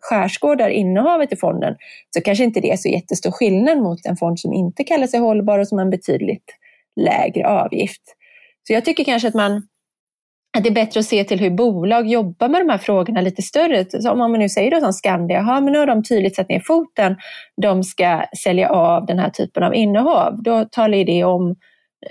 skärskådar 0.08 0.68
innehavet 0.68 1.32
i 1.32 1.36
fonden 1.36 1.76
så 2.14 2.20
kanske 2.20 2.44
inte 2.44 2.60
det 2.60 2.70
är 2.70 2.76
så 2.76 2.88
jättestor 2.88 3.30
skillnad 3.30 3.78
mot 3.78 4.06
en 4.06 4.16
fond 4.16 4.40
som 4.40 4.52
inte 4.52 4.84
kallar 4.84 5.06
sig 5.06 5.20
hållbar 5.20 5.58
och 5.58 5.68
som 5.68 5.78
har 5.78 5.84
en 5.84 5.90
betydligt 5.90 6.56
lägre 7.00 7.46
avgift. 7.46 8.02
Så 8.66 8.72
jag 8.72 8.84
tycker 8.84 9.04
kanske 9.04 9.28
att 9.28 9.34
man 9.34 9.62
att 10.56 10.64
det 10.64 10.68
är 10.68 10.74
bättre 10.74 11.00
att 11.00 11.06
se 11.06 11.24
till 11.24 11.40
hur 11.40 11.50
bolag 11.50 12.06
jobbar 12.06 12.48
med 12.48 12.60
de 12.60 12.68
här 12.68 12.78
frågorna 12.78 13.20
lite 13.20 13.42
större. 13.42 13.84
Så 14.02 14.10
om 14.10 14.18
man 14.18 14.32
nu 14.32 14.48
säger 14.48 14.70
då 14.70 14.80
som 14.80 14.92
Skandia, 14.92 15.36
ja, 15.36 15.60
men 15.60 15.72
nu 15.72 15.78
har 15.78 15.86
de 15.86 16.02
tydligt 16.02 16.36
satt 16.36 16.48
ner 16.48 16.60
foten, 16.60 17.16
de 17.62 17.82
ska 17.82 18.24
sälja 18.44 18.68
av 18.68 19.06
den 19.06 19.18
här 19.18 19.30
typen 19.30 19.62
av 19.62 19.74
innehav. 19.74 20.42
Då 20.42 20.64
talar 20.64 20.98
ju 20.98 21.04
det 21.04 21.24
om 21.24 21.56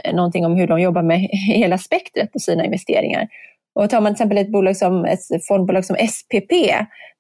eh, 0.03 0.15
någonting 0.15 0.45
om 0.45 0.55
hur 0.55 0.67
de 0.67 0.81
jobbar 0.81 1.01
med 1.01 1.19
hela 1.47 1.77
spektret 1.77 2.31
på 2.31 2.39
sina 2.39 2.65
investeringar. 2.65 3.27
Och 3.75 3.89
tar 3.89 4.01
man 4.01 4.11
till 4.11 4.15
exempel 4.15 4.37
ett, 4.37 4.51
bolag 4.51 4.77
som, 4.77 5.05
ett 5.05 5.19
fondbolag 5.47 5.85
som 5.85 5.95
SPP, 5.95 6.51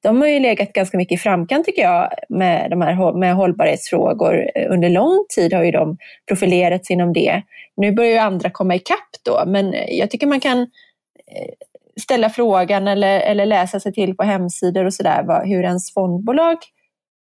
de 0.03 0.21
har 0.21 0.27
ju 0.27 0.39
legat 0.39 0.73
ganska 0.73 0.97
mycket 0.97 1.19
i 1.19 1.21
framkant 1.21 1.65
tycker 1.65 1.81
jag 1.81 2.09
med, 2.29 2.69
de 2.69 2.81
här, 2.81 3.13
med 3.13 3.35
hållbarhetsfrågor. 3.35 4.49
Under 4.69 4.89
lång 4.89 5.25
tid 5.35 5.53
har 5.53 5.63
ju 5.63 5.71
de 5.71 5.97
profilerat 6.27 6.85
sig 6.85 6.93
inom 6.93 7.13
det. 7.13 7.41
Nu 7.77 7.91
börjar 7.91 8.11
ju 8.11 8.17
andra 8.17 8.49
komma 8.49 8.75
ikapp 8.75 9.09
då, 9.25 9.43
men 9.47 9.75
jag 9.87 10.11
tycker 10.11 10.27
man 10.27 10.39
kan 10.39 10.61
eh, 10.61 11.53
ställa 12.01 12.29
frågan 12.29 12.87
eller, 12.87 13.19
eller 13.19 13.45
läsa 13.45 13.79
sig 13.79 13.93
till 13.93 14.15
på 14.15 14.23
hemsidor 14.23 14.85
och 14.85 14.93
sådär 14.93 15.45
hur 15.45 15.63
ens 15.63 15.93
fondbolag 15.93 16.57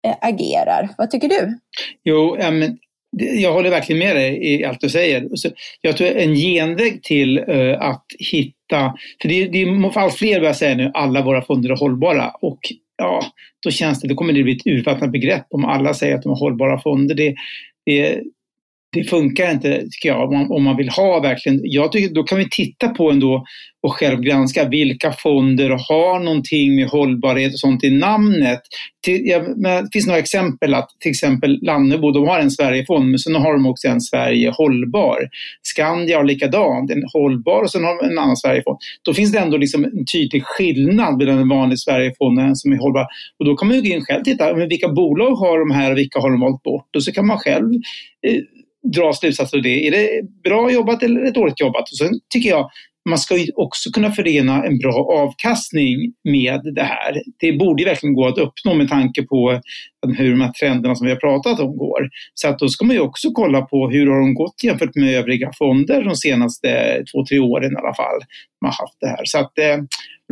eh, 0.08 0.16
agerar. 0.22 0.90
Vad 0.98 1.12
tycker 1.12 1.30
du? 1.30 1.60
Jo, 2.04 2.38
men 2.40 2.78
jag 3.20 3.54
håller 3.54 3.70
verkligen 3.70 4.00
med 4.00 4.16
dig 4.16 4.54
i 4.54 4.66
allt 4.66 4.82
du 4.82 4.90
säger. 4.90 5.28
Jag 5.82 5.98
tror 5.98 6.08
en 6.08 6.36
genväg 6.36 7.04
till 7.04 7.40
uh, 7.40 7.82
att 7.82 8.06
hitta, 8.32 8.94
för 9.22 9.30
det, 9.30 9.48
det 9.48 9.62
är 9.62 10.00
allt 10.00 10.16
fler 10.16 10.40
börjar 10.40 10.54
säga 10.54 10.76
nu, 10.76 10.92
alla 10.94 11.22
våra 11.22 11.42
fonder 11.42 11.70
är 11.70 11.78
hållbara 11.78 12.32
och 12.42 12.60
ja, 12.98 13.26
då 13.64 13.72
känns 13.72 14.02
det, 14.02 14.08
då 14.08 14.16
kommer 14.16 14.34
det 14.34 14.44
bli 14.44 14.56
ett 14.56 14.68
urvattnat 14.68 15.12
begrepp 15.12 15.46
om 15.50 15.66
alla 15.66 15.94
säger 15.94 16.16
att 16.16 16.24
de 16.24 16.32
är 16.32 16.40
hållbara 16.40 16.82
fonder. 16.82 17.16
Det, 17.16 17.36
det, 17.86 18.22
det 18.91 19.03
funkar 19.03 19.51
inte, 19.51 19.82
tycker 19.82 20.10
jag, 20.10 20.24
om 20.24 20.38
man, 20.38 20.51
om 20.51 20.63
man 20.63 20.77
vill 20.77 20.89
ha 20.89 21.20
verkligen, 21.20 21.60
jag 21.63 21.91
tycker 21.91 22.15
då 22.15 22.24
kan 22.24 22.38
vi 22.38 22.50
titta 22.50 22.89
på 22.89 23.12
ändå 23.12 23.46
och 23.84 23.94
självgranska 23.94 24.70
vilka 24.70 25.12
fonder 25.12 25.70
har 25.70 26.20
någonting 26.20 26.75
med 26.75 26.88
hållbarhet 26.88 27.53
och 27.53 27.60
sånt 27.60 27.84
i 27.84 27.89
namnet. 27.89 28.60
Till, 29.03 29.22
ja, 29.25 29.39
det 29.58 29.89
finns 29.94 30.08
några 30.08 30.20
exempel 30.20 30.74
att 30.74 30.89
till 31.00 31.10
exempel 31.10 31.60
Lannebo, 31.62 32.12
de 32.12 32.27
har 32.27 32.39
en 32.39 32.51
Sverigefond 32.51 33.10
men 33.10 33.20
sen 33.20 33.36
har 33.36 33.53
de 33.53 33.65
också 33.65 33.88
en 33.88 34.01
Sverige 34.01 34.50
hållbar. 34.50 35.29
Skandia 35.62 36.17
har 36.17 36.24
likadant, 36.24 36.91
en 36.91 37.03
hållbar 37.13 37.63
och 37.63 37.72
sen 37.72 37.84
har 37.84 38.03
de 38.03 38.12
en 38.12 38.20
annan 38.20 38.38
Sverigefond. 38.38 38.77
Då 39.01 39.13
finns 39.13 39.32
det 39.32 39.39
ändå 39.39 39.58
liksom 39.58 39.84
en 39.86 40.06
tydlig 40.06 40.44
skillnad 40.44 41.17
mellan 41.17 41.38
en 41.38 41.50
vanlig 41.50 41.79
Sverigefond 41.79 42.39
och 42.39 42.46
en 42.46 42.56
som 42.56 42.72
är 42.72 42.77
hållbar. 42.77 43.06
Och 43.39 43.46
då 43.46 43.56
kan 43.56 43.67
man 43.67 43.77
ju 43.77 43.84
gå 43.84 43.96
in 43.96 44.06
själv 44.06 44.20
och 44.20 44.25
titta, 44.25 44.56
men 44.56 44.70
vilka 44.70 44.89
bolag 44.89 45.36
har 45.36 45.60
de 45.60 45.72
här 45.72 45.91
och 45.91 45.98
vilka 45.98 46.20
har 46.20 46.32
de 46.32 46.39
valt 46.39 46.63
bort? 46.63 46.96
Och 46.96 47.03
så 47.03 47.12
kan 47.12 47.27
man 47.27 47.38
själv 47.38 47.74
eh, 48.27 48.41
dra 48.96 49.13
slutsatser 49.13 49.58
av 49.58 49.63
det. 49.63 49.88
Är 49.88 49.91
det 49.91 50.10
bra 50.44 50.72
jobbat 50.72 51.03
eller 51.03 51.22
är 51.22 51.25
det 51.25 51.32
dåligt 51.32 51.60
jobbat? 51.60 51.91
Och 51.91 51.98
sen 51.98 52.20
tycker 52.34 52.50
jag 52.50 52.70
man 53.10 53.17
ska 53.17 53.38
ju 53.38 53.51
också 53.56 53.91
kunna 53.91 54.12
förena 54.12 54.63
en 54.63 54.77
bra 54.77 55.08
avkastning 55.12 56.13
med 56.24 56.62
det 56.75 56.84
här. 56.84 57.22
Det 57.39 57.53
borde 57.53 57.86
verkligen 57.86 58.15
gå 58.15 58.27
att 58.27 58.38
uppnå 58.38 58.74
med 58.74 58.89
tanke 58.89 59.24
på 59.24 59.62
hur 60.17 60.32
de 60.32 60.41
här 60.41 60.51
trenderna 60.51 60.96
som 60.96 61.06
vi 61.06 61.12
har 61.12 61.20
pratat 61.20 61.60
om 61.60 61.77
går. 61.77 62.10
Så 62.34 62.48
att 62.48 62.60
då 62.60 62.70
ska 62.70 62.86
man 62.86 62.96
ju 62.96 63.01
också 63.01 63.32
kolla 63.32 63.62
på 63.62 63.89
hur 63.89 64.08
har 64.08 64.20
de 64.20 64.34
gått 64.34 64.63
jämfört 64.63 64.96
med 64.96 65.15
övriga 65.15 65.51
fonder 65.58 66.03
de 66.03 66.15
senaste 66.15 66.70
två, 67.12 67.25
tre 67.25 67.39
åren 67.39 67.72
i 67.72 67.75
alla 67.75 67.94
fall. 67.94 68.20
Man 68.62 68.72
har 68.72 68.86
haft 68.86 68.98
det 69.00 69.08
här. 69.08 69.26
Så 69.26 69.38
att, 69.38 69.58
eh, 69.60 69.78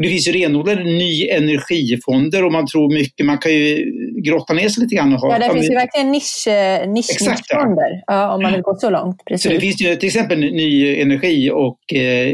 det 0.01 0.09
finns 0.09 0.27
ju 0.27 0.31
renodlade 0.31 0.83
ny 0.83 1.29
energifonder 1.29 2.45
och 2.45 2.51
man 2.51 2.67
tror 2.67 2.93
mycket, 2.93 3.25
man 3.25 3.37
kan 3.37 3.51
ju 3.51 3.91
grotta 4.23 4.53
ner 4.53 4.69
sig 4.69 4.83
lite 4.83 4.95
grann. 4.95 5.13
Och 5.13 5.19
ha, 5.19 5.31
ja, 5.31 5.47
det 5.47 5.53
finns 5.53 5.69
ju 5.69 5.73
verkligen 5.73 6.11
nisch, 6.11 6.47
eh, 6.47 6.89
nischfonder 6.89 8.03
ja. 8.07 8.33
om 8.33 8.41
man 8.41 8.53
vill 8.53 8.61
gå 8.61 8.75
så 8.75 8.89
långt. 8.89 9.25
Precis. 9.25 9.43
Så 9.43 9.49
det 9.49 9.59
finns 9.59 9.81
ju 9.81 9.95
till 9.95 10.07
exempel 10.07 10.39
ny 10.39 11.01
energi 11.01 11.51
och 11.51 11.93
eh, 11.93 12.33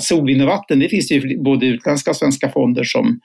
solvind 0.00 0.42
och 0.42 0.48
vatten, 0.48 0.78
det 0.78 0.88
finns 0.88 1.12
ju 1.12 1.38
både 1.42 1.66
utländska 1.66 2.10
och 2.10 2.16
svenska 2.16 2.48
fonder 2.48 2.84
som 2.84 3.20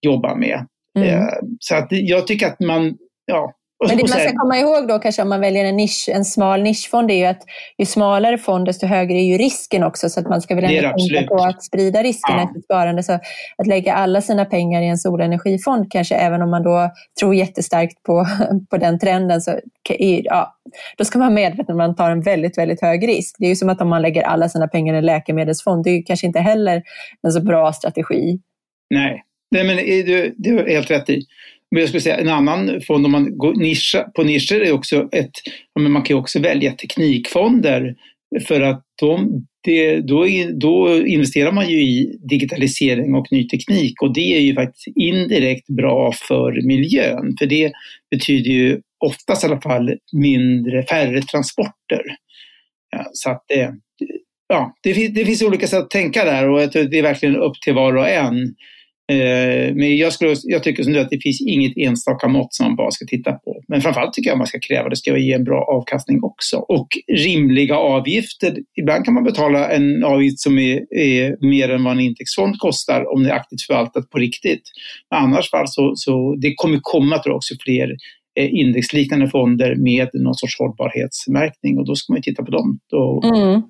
jobbar 0.00 0.36
med. 0.36 0.66
Mm. 0.96 1.08
Eh, 1.08 1.28
så 1.60 1.74
att 1.74 1.88
jag 1.90 2.26
tycker 2.26 2.46
att 2.46 2.60
man, 2.60 2.96
ja, 3.26 3.54
men 3.86 3.96
det 3.96 4.02
man 4.02 4.20
ska 4.20 4.32
komma 4.32 4.58
ihåg 4.58 4.88
då 4.88 4.98
kanske 4.98 5.22
om 5.22 5.28
man 5.28 5.40
väljer 5.40 5.64
en, 5.64 5.76
nisch, 5.76 6.08
en 6.12 6.24
smal 6.24 6.62
nischfond 6.62 7.10
är 7.10 7.14
ju 7.14 7.24
att 7.24 7.42
ju 7.78 7.84
smalare 7.84 8.38
fond 8.38 8.66
desto 8.66 8.86
högre 8.86 9.14
är 9.14 9.24
ju 9.24 9.38
risken 9.38 9.82
också 9.82 10.08
så 10.08 10.20
att 10.20 10.28
man 10.28 10.40
ska 10.40 10.54
väl 10.54 10.64
ändå 10.64 10.94
tänka 10.98 11.28
på 11.28 11.36
att 11.36 11.62
sprida 11.62 12.02
riskerna 12.02 12.48
ja. 12.54 12.58
i 12.58 12.62
sparande. 12.62 13.02
Så 13.02 13.12
att 13.56 13.66
lägga 13.66 13.94
alla 13.94 14.20
sina 14.20 14.44
pengar 14.44 14.82
i 14.82 14.86
en 14.86 14.98
solenergifond 14.98 15.92
kanske 15.92 16.14
även 16.14 16.42
om 16.42 16.50
man 16.50 16.62
då 16.62 16.90
tror 17.20 17.34
jättestarkt 17.34 18.02
på, 18.02 18.26
på 18.70 18.76
den 18.76 18.98
trenden 18.98 19.40
så 19.40 19.58
ja, 20.24 20.56
då 20.96 21.04
ska 21.04 21.18
man 21.18 21.26
vara 21.34 21.34
medveten 21.34 21.74
om 21.74 21.80
att 21.80 21.88
man 21.88 21.96
tar 21.96 22.10
en 22.10 22.20
väldigt, 22.20 22.58
väldigt 22.58 22.80
hög 22.80 23.08
risk. 23.08 23.36
Det 23.38 23.44
är 23.44 23.48
ju 23.50 23.56
som 23.56 23.68
att 23.68 23.80
om 23.80 23.88
man 23.88 24.02
lägger 24.02 24.22
alla 24.22 24.48
sina 24.48 24.68
pengar 24.68 24.94
i 24.94 24.98
en 24.98 25.06
läkemedelsfond, 25.06 25.84
det 25.84 25.90
är 25.90 25.96
ju 25.96 26.02
kanske 26.02 26.26
inte 26.26 26.40
heller 26.40 26.82
en 27.22 27.32
så 27.32 27.40
bra 27.40 27.72
strategi. 27.72 28.38
Nej, 28.90 29.24
Nej 29.50 29.64
men 29.64 29.76
du, 29.76 30.34
du 30.36 30.56
har 30.56 30.66
helt 30.66 30.90
rätt 30.90 31.10
i. 31.10 31.26
Men 31.70 31.80
jag 31.80 31.88
skulle 31.88 32.00
säga 32.00 32.16
en 32.16 32.28
annan 32.28 32.80
fond 32.86 33.06
om 33.06 33.12
man 33.12 33.38
går 33.38 33.54
nischa, 33.54 34.02
på 34.02 34.22
nischer 34.22 34.60
är 34.60 34.72
också 34.72 35.08
ett, 35.12 35.30
men 35.80 35.92
man 35.92 36.02
kan 36.02 36.16
ju 36.16 36.20
också 36.20 36.40
välja 36.40 36.72
teknikfonder 36.72 37.94
för 38.46 38.60
att 38.60 38.84
de, 39.00 39.46
det, 39.64 40.00
då, 40.00 40.26
då 40.52 41.06
investerar 41.06 41.52
man 41.52 41.68
ju 41.68 41.82
i 41.82 42.18
digitalisering 42.30 43.14
och 43.14 43.26
ny 43.30 43.48
teknik 43.48 44.02
och 44.02 44.14
det 44.14 44.36
är 44.36 44.40
ju 44.40 44.54
faktiskt 44.54 44.86
indirekt 44.96 45.68
bra 45.68 46.12
för 46.12 46.66
miljön 46.66 47.36
för 47.38 47.46
det 47.46 47.72
betyder 48.10 48.50
ju 48.50 48.80
oftast 49.04 49.44
i 49.44 49.46
alla 49.46 49.60
fall 49.60 49.94
mindre, 50.12 50.82
färre 50.82 51.22
transporter. 51.22 52.02
Ja, 52.90 53.04
så 53.12 53.30
att 53.30 53.44
det, 53.48 53.74
ja, 54.48 54.74
det, 54.82 55.08
det 55.08 55.24
finns 55.24 55.42
olika 55.42 55.66
sätt 55.66 55.78
att 55.78 55.90
tänka 55.90 56.24
där 56.24 56.48
och 56.48 56.58
det 56.72 56.98
är 56.98 57.02
verkligen 57.02 57.36
upp 57.36 57.60
till 57.64 57.74
var 57.74 57.96
och 57.96 58.08
en. 58.08 58.54
Eh, 59.12 59.74
men 59.74 59.96
jag, 59.96 60.12
skulle, 60.12 60.34
jag 60.42 60.62
tycker 60.62 60.82
som 60.82 60.92
du 60.92 61.00
att 61.00 61.10
det 61.10 61.22
finns 61.22 61.40
inget 61.40 61.76
enstaka 61.76 62.28
mått 62.28 62.54
som 62.54 62.66
man 62.66 62.76
bara 62.76 62.90
ska 62.90 63.06
titta 63.06 63.32
på. 63.32 63.62
Men 63.68 63.80
framförallt 63.80 64.12
tycker 64.12 64.30
jag 64.30 64.34
att 64.34 64.38
man 64.38 64.46
ska 64.46 64.58
kräva 64.58 64.88
det 64.88 64.96
ska 64.96 65.18
ge 65.18 65.32
en 65.32 65.44
bra 65.44 65.64
avkastning 65.64 66.22
också. 66.22 66.56
Och 66.56 66.88
rimliga 67.12 67.76
avgifter. 67.76 68.56
Ibland 68.80 69.04
kan 69.04 69.14
man 69.14 69.24
betala 69.24 69.70
en 69.70 70.04
avgift 70.04 70.40
som 70.40 70.58
är, 70.58 70.94
är 70.98 71.48
mer 71.48 71.68
än 71.68 71.84
vad 71.84 71.92
en 71.92 72.00
indexfond 72.00 72.58
kostar 72.58 73.14
om 73.14 73.22
det 73.22 73.30
är 73.30 73.34
aktivt 73.34 73.62
förvaltat 73.62 74.10
på 74.10 74.18
riktigt. 74.18 74.62
Men 75.10 75.24
annars 75.24 75.50
fall 75.50 75.68
så, 75.68 75.92
så 75.94 76.36
det 76.42 76.54
kommer 76.54 76.78
komma 76.82 77.18
tror 77.18 77.32
jag 77.32 77.36
också 77.36 77.54
fler 77.64 77.96
eh, 78.38 78.54
indexliknande 78.54 79.28
fonder 79.28 79.74
med 79.76 80.08
någon 80.12 80.34
sorts 80.34 80.58
hållbarhetsmärkning 80.58 81.78
och 81.78 81.86
då 81.86 81.94
ska 81.94 82.12
man 82.12 82.22
titta 82.22 82.42
på 82.44 82.50
dem. 82.50 82.78
Då, 82.90 83.22
mm. 83.24 83.62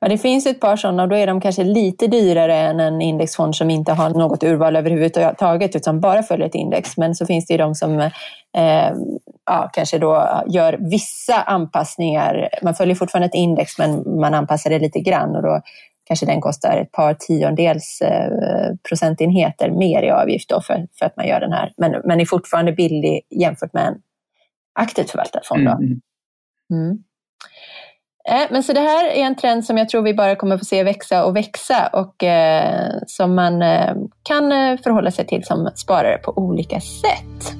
Ja, 0.00 0.08
det 0.08 0.18
finns 0.18 0.46
ett 0.46 0.60
par 0.60 0.76
sådana 0.76 1.02
och 1.02 1.08
då 1.08 1.16
är 1.16 1.26
de 1.26 1.40
kanske 1.40 1.64
lite 1.64 2.06
dyrare 2.06 2.56
än 2.56 2.80
en 2.80 3.00
indexfond 3.00 3.56
som 3.56 3.70
inte 3.70 3.92
har 3.92 4.10
något 4.10 4.42
urval 4.42 4.76
överhuvudtaget 4.76 5.76
utan 5.76 6.00
bara 6.00 6.22
följer 6.22 6.46
ett 6.46 6.54
index. 6.54 6.96
Men 6.96 7.14
så 7.14 7.26
finns 7.26 7.46
det 7.46 7.54
ju 7.54 7.58
de 7.58 7.74
som 7.74 7.98
eh, 7.98 8.10
ja, 9.46 9.70
kanske 9.72 9.98
då 9.98 10.42
gör 10.46 10.76
vissa 10.90 11.42
anpassningar. 11.42 12.48
Man 12.62 12.74
följer 12.74 12.94
fortfarande 12.94 13.26
ett 13.26 13.34
index 13.34 13.78
men 13.78 14.20
man 14.20 14.34
anpassar 14.34 14.70
det 14.70 14.78
lite 14.78 15.00
grann 15.00 15.36
och 15.36 15.42
då 15.42 15.60
kanske 16.04 16.26
den 16.26 16.40
kostar 16.40 16.76
ett 16.76 16.92
par 16.92 17.14
tiondels 17.14 18.00
eh, 18.00 18.30
procentenheter 18.88 19.70
mer 19.70 20.02
i 20.02 20.10
avgift 20.10 20.48
då 20.48 20.60
för, 20.60 20.86
för 20.98 21.06
att 21.06 21.16
man 21.16 21.26
gör 21.26 21.40
den 21.40 21.52
här. 21.52 21.72
Men, 21.76 22.02
men 22.04 22.20
är 22.20 22.24
fortfarande 22.24 22.72
billig 22.72 23.20
jämfört 23.30 23.72
med 23.72 23.86
en 23.86 23.94
aktivt 24.78 25.10
förvaltad 25.10 25.40
fond. 25.44 25.64
Då. 25.64 25.78
Mm. 26.74 26.98
Eh, 28.28 28.46
men 28.50 28.62
så 28.62 28.72
det 28.72 28.80
här 28.80 29.08
är 29.08 29.22
en 29.22 29.36
trend 29.36 29.64
som 29.64 29.78
jag 29.78 29.88
tror 29.88 30.02
vi 30.02 30.14
bara 30.14 30.36
kommer 30.36 30.58
få 30.58 30.64
se 30.64 30.82
växa 30.82 31.24
och 31.24 31.36
växa 31.36 31.86
och 31.92 32.24
eh, 32.24 32.90
som 33.06 33.34
man 33.34 33.62
eh, 33.62 33.94
kan 34.22 34.52
eh, 34.52 34.78
förhålla 34.84 35.10
sig 35.10 35.26
till 35.26 35.44
som 35.44 35.70
sparare 35.74 36.18
på 36.18 36.38
olika 36.38 36.80
sätt. 36.80 37.56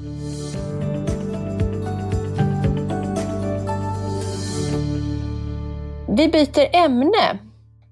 Vi 6.07 6.27
byter 6.27 6.75
ämne 6.75 7.39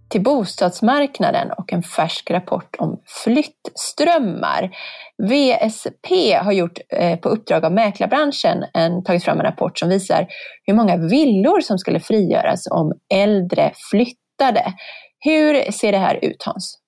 till 0.09 0.23
bostadsmarknaden 0.23 1.51
och 1.51 1.73
en 1.73 1.83
färsk 1.83 2.31
rapport 2.31 2.75
om 2.79 3.01
flyttströmmar. 3.23 4.71
VSP 5.17 6.33
har 6.33 6.51
gjort 6.51 6.79
eh, 6.89 7.19
på 7.19 7.29
uppdrag 7.29 7.65
av 7.65 7.71
mäklarbranschen 7.71 8.65
en, 8.73 9.03
tagit 9.03 9.23
fram 9.23 9.39
en 9.39 9.45
rapport 9.45 9.79
som 9.79 9.89
visar 9.89 10.27
hur 10.63 10.73
många 10.73 10.97
villor 10.97 11.61
som 11.61 11.77
skulle 11.77 11.99
frigöras 11.99 12.67
om 12.71 12.93
äldre 13.13 13.71
flyttade. 13.91 14.73
Hur 15.19 15.71
ser 15.71 15.91
det 15.91 15.97
här 15.97 16.19
ut 16.21 16.43
Hans? 16.45 16.79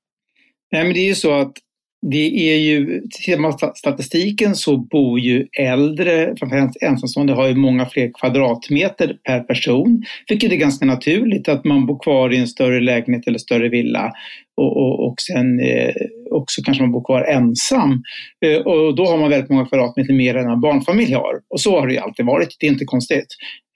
Nej, 0.71 0.83
men 0.83 0.93
det 0.93 0.99
är 0.99 1.07
ju 1.07 1.15
så 1.15 1.41
att 1.41 1.53
det 2.01 2.51
är 2.51 2.57
ju, 2.57 3.01
tittar 3.01 3.39
man 3.39 3.53
statistiken 3.75 4.55
så 4.55 4.77
bor 4.77 5.19
ju 5.19 5.47
äldre, 5.59 6.35
framförallt 6.39 6.77
ensamstående, 6.81 7.33
har 7.33 7.47
ju 7.47 7.55
många 7.55 7.85
fler 7.85 8.11
kvadratmeter 8.19 9.17
per 9.23 9.39
person. 9.39 10.03
Vilket 10.29 10.51
är 10.51 10.55
ganska 10.55 10.85
naturligt 10.85 11.49
att 11.49 11.65
man 11.65 11.85
bor 11.85 11.99
kvar 11.99 12.33
i 12.33 12.37
en 12.37 12.47
större 12.47 12.79
lägenhet 12.79 13.27
eller 13.27 13.37
större 13.37 13.69
villa. 13.69 14.11
Och, 14.57 14.77
och, 14.77 15.07
och 15.07 15.15
sen 15.19 15.59
eh, 15.59 15.93
också 16.31 16.61
kanske 16.65 16.83
man 16.83 16.91
bor 16.91 17.05
kvar 17.05 17.21
ensam. 17.21 18.03
Eh, 18.45 18.57
och 18.57 18.95
då 18.95 19.05
har 19.05 19.17
man 19.17 19.29
väldigt 19.29 19.49
många 19.49 19.65
kvadratmeter 19.65 20.13
mer 20.13 20.35
än 20.35 20.49
en 20.49 20.61
barnfamilj 20.61 21.13
har. 21.13 21.33
Och 21.49 21.61
så 21.61 21.79
har 21.79 21.87
det 21.87 21.93
ju 21.93 21.99
alltid 21.99 22.25
varit, 22.25 22.55
det 22.59 22.67
är 22.67 22.71
inte 22.71 22.85
konstigt. 22.85 23.27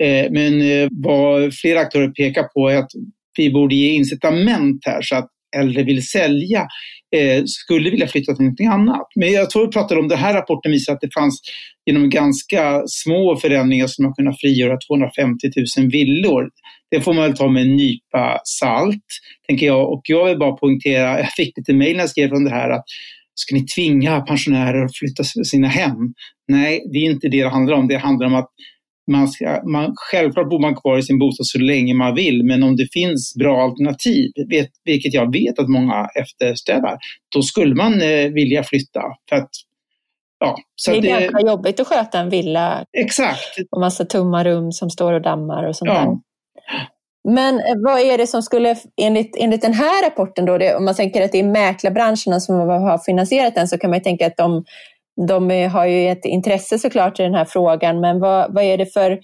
Eh, 0.03 0.31
men 0.31 0.61
eh, 0.61 0.87
vad 0.91 1.53
flera 1.53 1.79
aktörer 1.79 2.07
pekar 2.07 2.43
på 2.43 2.69
är 2.69 2.77
att 2.77 2.91
vi 3.37 3.51
borde 3.51 3.75
ge 3.75 3.91
incitament 3.91 4.81
här 4.85 5.01
så 5.01 5.15
att 5.15 5.29
äldre 5.57 5.83
vill 5.83 6.07
sälja 6.07 6.67
eh, 7.15 7.43
skulle 7.45 7.89
vilja 7.89 8.07
flytta 8.07 8.33
till 8.33 8.43
någonting 8.43 8.67
annat. 8.67 9.07
Men 9.15 9.31
jag 9.31 9.49
tror 9.49 9.65
vi 9.65 9.71
pratade 9.71 9.99
om, 9.99 10.07
den 10.07 10.17
här 10.17 10.33
rapporten 10.33 10.71
visar 10.71 10.93
att 10.93 11.01
det 11.01 11.13
fanns 11.13 11.41
genom 11.85 12.09
ganska 12.09 12.83
små 12.87 13.35
förändringar 13.35 13.87
som 13.87 14.05
har 14.05 14.13
kunnat 14.13 14.39
frigöra 14.39 14.77
250 14.87 15.47
000 15.77 15.91
villor. 15.91 16.49
Det 16.91 17.01
får 17.01 17.13
man 17.13 17.23
väl 17.23 17.37
ta 17.37 17.47
med 17.47 17.63
en 17.63 17.75
nypa 17.75 18.41
salt, 18.43 19.05
tänker 19.47 19.65
jag. 19.65 19.93
Och 19.93 20.01
jag 20.03 20.25
vill 20.25 20.39
bara 20.39 20.51
poängtera, 20.51 21.19
jag 21.19 21.31
fick 21.31 21.57
lite 21.57 21.73
mejl 21.73 21.95
när 21.95 22.03
jag 22.03 22.09
skrev 22.09 22.33
om 22.33 22.43
det 22.43 22.49
här, 22.49 22.69
att 22.69 22.85
ska 23.35 23.55
ni 23.55 23.65
tvinga 23.65 24.21
pensionärer 24.21 24.85
att 24.85 24.97
flytta 24.97 25.23
sina 25.23 25.67
hem? 25.67 26.13
Nej, 26.47 26.83
det 26.93 26.97
är 26.97 27.11
inte 27.11 27.27
det 27.27 27.43
det 27.43 27.49
handlar 27.49 27.75
om. 27.75 27.87
Det 27.87 27.97
handlar 27.97 28.27
om 28.27 28.35
att 28.35 28.49
man 29.07 29.27
ska, 29.27 29.61
man, 29.63 29.93
självklart 29.95 30.49
bor 30.49 30.59
man 30.59 30.75
kvar 30.75 30.97
i 30.97 31.03
sin 31.03 31.19
bostad 31.19 31.45
så 31.45 31.59
länge 31.59 31.93
man 31.93 32.15
vill, 32.15 32.43
men 32.43 32.63
om 32.63 32.75
det 32.75 32.87
finns 32.93 33.33
bra 33.39 33.63
alternativ, 33.63 34.31
vet, 34.49 34.69
vilket 34.83 35.13
jag 35.13 35.31
vet 35.33 35.59
att 35.59 35.69
många 35.69 36.07
eftersträvar, 36.15 36.97
då 37.35 37.41
skulle 37.41 37.75
man 37.75 38.01
eh, 38.01 38.29
vilja 38.33 38.63
flytta. 38.63 39.01
För 39.29 39.35
att, 39.35 39.49
ja, 40.39 40.57
så 40.75 40.91
det 40.91 40.97
är 40.97 41.01
det, 41.01 41.09
ganska 41.09 41.47
jobbigt 41.47 41.79
att 41.79 41.87
sköta 41.87 42.19
en 42.19 42.29
villa. 42.29 42.85
Exakt. 42.97 43.57
Och 43.71 43.79
massa 43.79 44.05
tomma 44.05 44.43
rum 44.43 44.71
som 44.71 44.89
står 44.89 45.13
och 45.13 45.21
dammar 45.21 45.67
och 45.67 45.75
sånt 45.75 45.91
ja. 45.91 45.99
där. 45.99 46.17
Men 47.23 47.55
eh, 47.55 47.75
vad 47.85 47.99
är 47.99 48.17
det 48.17 48.27
som 48.27 48.41
skulle, 48.41 48.75
enligt, 49.01 49.35
enligt 49.39 49.61
den 49.61 49.73
här 49.73 50.05
rapporten, 50.05 50.45
då, 50.45 50.57
det, 50.57 50.75
om 50.75 50.85
man 50.85 50.95
tänker 50.95 51.25
att 51.25 51.31
det 51.31 51.39
är 51.39 51.43
mäklarbranscherna 51.43 52.39
som 52.39 52.55
har 52.55 52.97
finansierat 52.97 53.55
den, 53.55 53.67
så 53.67 53.77
kan 53.77 53.89
man 53.89 53.99
ju 53.99 54.03
tänka 54.03 54.27
att 54.27 54.37
de 54.37 54.63
de 55.27 55.67
har 55.67 55.85
ju 55.85 56.09
ett 56.09 56.25
intresse 56.25 56.79
såklart 56.79 57.19
i 57.19 57.23
den 57.23 57.35
här 57.35 57.45
frågan, 57.45 57.99
men 57.99 58.19
vad, 58.19 58.53
vad, 58.53 58.63
är 58.63 58.77
det 58.77 58.85
för, 58.85 59.19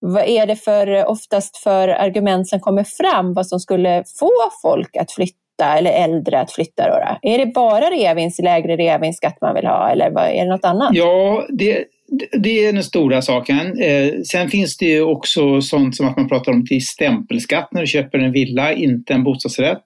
vad 0.00 0.24
är 0.24 0.46
det 0.46 0.56
för 0.56 1.06
oftast 1.06 1.56
för 1.56 1.88
argument 1.88 2.48
som 2.48 2.60
kommer 2.60 2.84
fram, 2.84 3.34
vad 3.34 3.46
som 3.46 3.60
skulle 3.60 4.04
få 4.18 4.30
folk 4.62 4.96
att 4.96 5.12
flytta 5.12 5.78
eller 5.78 5.90
äldre 5.90 6.40
att 6.40 6.52
flytta? 6.52 6.88
Då, 6.88 6.94
då? 6.94 7.30
Är 7.30 7.38
det 7.38 7.46
bara 7.46 7.90
reavinst, 7.90 8.42
lägre 8.42 8.76
reavinstskatt 8.76 9.40
man 9.40 9.54
vill 9.54 9.66
ha 9.66 9.90
eller 9.90 10.10
vad, 10.10 10.24
är 10.24 10.44
det 10.44 10.50
något 10.50 10.64
annat? 10.64 10.90
Ja, 10.92 11.46
det, 11.48 11.84
det 12.32 12.64
är 12.64 12.72
den 12.72 12.84
stora 12.84 13.22
saken. 13.22 13.80
Eh, 13.80 14.12
sen 14.30 14.50
finns 14.50 14.76
det 14.76 14.86
ju 14.86 15.02
också 15.02 15.60
sånt 15.60 15.96
som 15.96 16.08
att 16.08 16.16
man 16.16 16.28
pratar 16.28 16.52
om 16.52 16.66
till 16.66 16.86
stämpelskatt 16.86 17.68
när 17.72 17.80
du 17.80 17.86
köper 17.86 18.18
en 18.18 18.32
villa, 18.32 18.72
inte 18.72 19.14
en 19.14 19.24
bostadsrätt, 19.24 19.84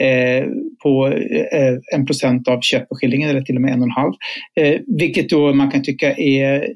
eh, 0.00 0.46
på 0.82 1.06
eh, 1.52 1.98
en 1.98 2.06
procent 2.06 2.48
av 2.48 2.60
köpeskillingen 2.60 3.30
eller 3.30 3.42
till 3.42 3.56
och 3.56 3.62
med 3.62 3.72
en 3.72 3.80
och 3.80 3.86
en 3.86 3.90
halv. 3.90 4.12
Eh, 4.60 4.80
vilket 4.98 5.30
då 5.30 5.54
man 5.54 5.70
kan 5.70 5.82
tycka 5.82 6.14
är 6.16 6.68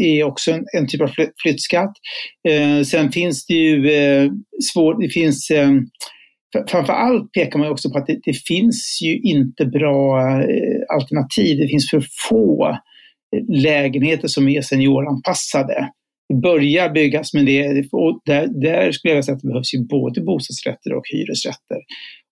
är 0.00 0.22
också 0.24 0.50
en, 0.50 0.64
en 0.78 0.88
typ 0.88 1.00
av 1.00 1.10
flyttskatt. 1.42 1.92
Eh, 2.48 2.82
sen 2.82 3.12
finns 3.12 3.46
det 3.46 3.54
ju 3.54 3.90
eh, 3.90 4.30
svårt, 4.72 5.00
det 5.00 5.08
finns 5.08 5.50
eh, 5.50 5.70
Framför 6.68 6.92
allt 6.92 7.32
pekar 7.32 7.58
man 7.58 7.68
också 7.68 7.90
på 7.90 7.98
att 7.98 8.06
det, 8.06 8.18
det 8.24 8.46
finns 8.46 8.98
ju 9.02 9.18
inte 9.18 9.66
bra 9.66 10.20
eh, 10.40 10.94
alternativ. 10.94 11.58
Det 11.58 11.68
finns 11.68 11.90
för 11.90 12.04
få 12.28 12.76
lägenheter 13.48 14.28
som 14.28 14.48
är 14.48 14.60
senioranpassade. 14.60 15.90
Det 16.28 16.34
börjar 16.34 16.90
byggas 16.90 17.34
men 17.34 17.44
det, 17.46 17.92
och 17.92 18.20
där, 18.24 18.46
där 18.62 18.92
skulle 18.92 19.14
jag 19.14 19.24
säga 19.24 19.36
att 19.36 19.42
det 19.42 19.48
behövs 19.48 19.74
ju 19.74 19.86
både 19.86 20.20
bostadsrätter 20.20 20.92
och 20.92 21.04
hyresrätter. 21.12 21.80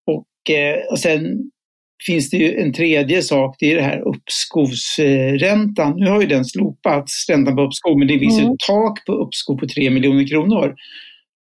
Och, 0.06 0.54
eh, 0.54 0.76
och 0.90 0.98
sen 0.98 1.50
finns 2.06 2.30
det 2.30 2.36
ju 2.36 2.60
en 2.60 2.72
tredje 2.72 3.22
sak, 3.22 3.56
det 3.58 3.72
är 3.72 3.76
det 3.76 3.82
här 3.82 4.00
uppskovsräntan. 4.08 5.94
Nu 5.96 6.10
har 6.10 6.20
ju 6.20 6.26
den 6.26 6.44
slopats, 6.44 7.26
räntan 7.28 7.56
på 7.56 7.62
uppskov, 7.62 7.98
men 7.98 8.08
det 8.08 8.18
finns 8.18 8.38
mm. 8.38 8.48
ju 8.48 8.54
ett 8.54 8.60
tak 8.66 9.06
på 9.06 9.12
uppskov 9.12 9.56
på 9.56 9.66
3 9.66 9.90
miljoner 9.90 10.26
kronor. 10.28 10.74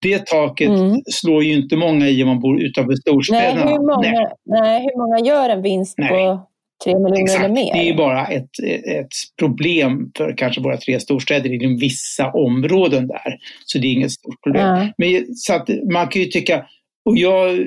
Det 0.02 0.26
taket 0.26 0.70
mm. 0.70 1.02
slår 1.12 1.44
ju 1.44 1.54
inte 1.54 1.76
många 1.76 2.10
i 2.10 2.24
om 2.24 2.30
man 2.30 2.40
bor 2.40 2.62
utanför 2.62 2.96
storstäderna. 2.96 3.66
Nej, 3.66 3.74
hur 3.74 3.80
många, 3.80 4.12
nej. 4.12 4.28
nej 4.46 4.82
hur 4.82 4.98
många 4.98 5.20
gör 5.28 5.50
en 5.50 5.62
vinst 5.62 5.96
nej. 5.98 6.10
på 6.10 6.40
3 6.84 6.96
miljoner 6.96 7.22
Exakt. 7.22 7.40
eller 7.44 7.54
mer. 7.54 7.74
Det 7.74 7.90
är 7.90 7.94
bara 7.94 8.28
ett, 8.28 8.50
ett 8.88 9.08
problem 9.40 10.12
för 10.18 10.38
kanske 10.38 10.62
våra 10.62 10.78
tre 10.78 11.00
storstäder 11.00 11.54
inom 11.54 11.78
vissa 11.78 12.32
områden 12.32 13.08
där. 13.08 13.38
Så 13.66 13.78
det 13.78 13.88
är 13.88 13.94
inget 13.94 14.12
stort 14.12 14.44
problem. 14.44 14.68
Ja. 14.68 14.94
Men 14.98 15.36
så 15.36 15.54
att 15.54 15.70
man 15.92 16.08
kan 16.08 16.22
ju 16.22 16.28
tycka, 16.28 16.66
och 17.06 17.18
jag, 17.18 17.60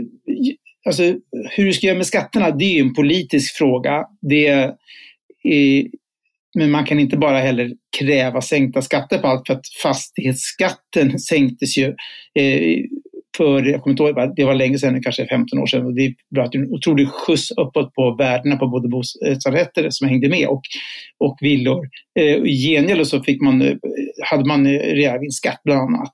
alltså 0.87 1.03
hur 1.50 1.64
du 1.64 1.72
ska 1.72 1.87
göra 1.87 1.96
med 1.96 2.07
skatterna, 2.07 2.50
det 2.50 2.64
är 2.64 2.74
ju 2.74 2.81
en 2.81 2.94
politisk 2.94 3.57
fråga. 3.57 4.05
Det 4.20 4.46
är, 4.46 4.74
men 6.55 6.70
man 6.70 6.85
kan 6.85 7.00
inte 7.00 7.16
bara 7.16 7.40
heller 7.40 7.72
kräva 7.98 8.40
sänkta 8.40 8.83
skatter 8.83 9.18
på 9.18 9.27
allt 9.27 9.46
för 9.46 9.55
att 9.55 9.68
fastighetsskatten 9.83 11.18
sänktes 11.29 11.79
ju 11.79 11.87
eh, 12.38 12.85
för, 13.37 13.62
jag 13.62 13.83
kommer 13.83 13.92
inte 13.92 14.03
ihåg, 14.03 14.37
det 14.37 14.44
var 14.44 14.55
länge 14.55 14.79
sedan, 14.79 15.03
kanske 15.03 15.27
15 15.27 15.59
år 15.59 15.66
sedan, 15.66 15.87
och 15.87 15.94
det 15.94 16.14
blev 16.31 16.49
en 16.53 16.73
otrolig 16.73 17.09
skjuts 17.09 17.51
uppåt 17.51 17.94
på 17.94 18.16
värdena 18.18 18.57
på 18.57 18.68
både 18.68 18.88
bostadsrätter 18.88 19.90
som 19.90 20.09
hängde 20.09 20.29
med 20.29 20.49
och, 20.49 20.62
och 21.18 21.37
villor. 21.40 21.88
Eh, 22.18 22.37
I 22.37 22.75
gengäld 22.75 23.07
så 23.07 23.23
fick 23.23 23.42
man, 23.42 23.62
eh, 23.62 23.77
hade 24.31 24.44
man 24.44 24.66
reavinstskatt 24.79 25.61
bland 25.64 25.81
annat. 25.81 26.12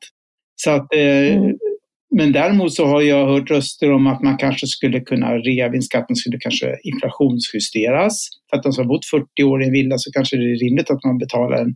Så 0.56 0.70
att, 0.70 0.94
eh, 0.94 1.36
mm. 1.36 1.56
Men 2.16 2.32
däremot 2.32 2.74
så 2.74 2.86
har 2.86 3.00
jag 3.00 3.26
hört 3.26 3.50
röster 3.50 3.92
om 3.92 4.06
att 4.06 4.22
man 4.22 4.36
kanske 4.36 4.66
skulle 4.66 5.00
kunna, 5.00 5.38
reavinstskatten 5.38 6.16
skulle 6.16 6.38
kanske 6.38 6.76
inflationsjusteras. 6.82 8.28
För 8.50 8.56
att 8.56 8.62
de 8.62 8.72
som 8.72 8.84
har 8.84 8.88
bott 8.88 9.06
40 9.06 9.44
år 9.44 9.62
i 9.62 9.66
en 9.66 9.72
villa 9.72 9.98
så 9.98 10.12
kanske 10.12 10.36
det 10.36 10.42
är 10.42 10.58
rimligt 10.58 10.90
att 10.90 11.04
man 11.04 11.18
betalar 11.18 11.56
en 11.56 11.74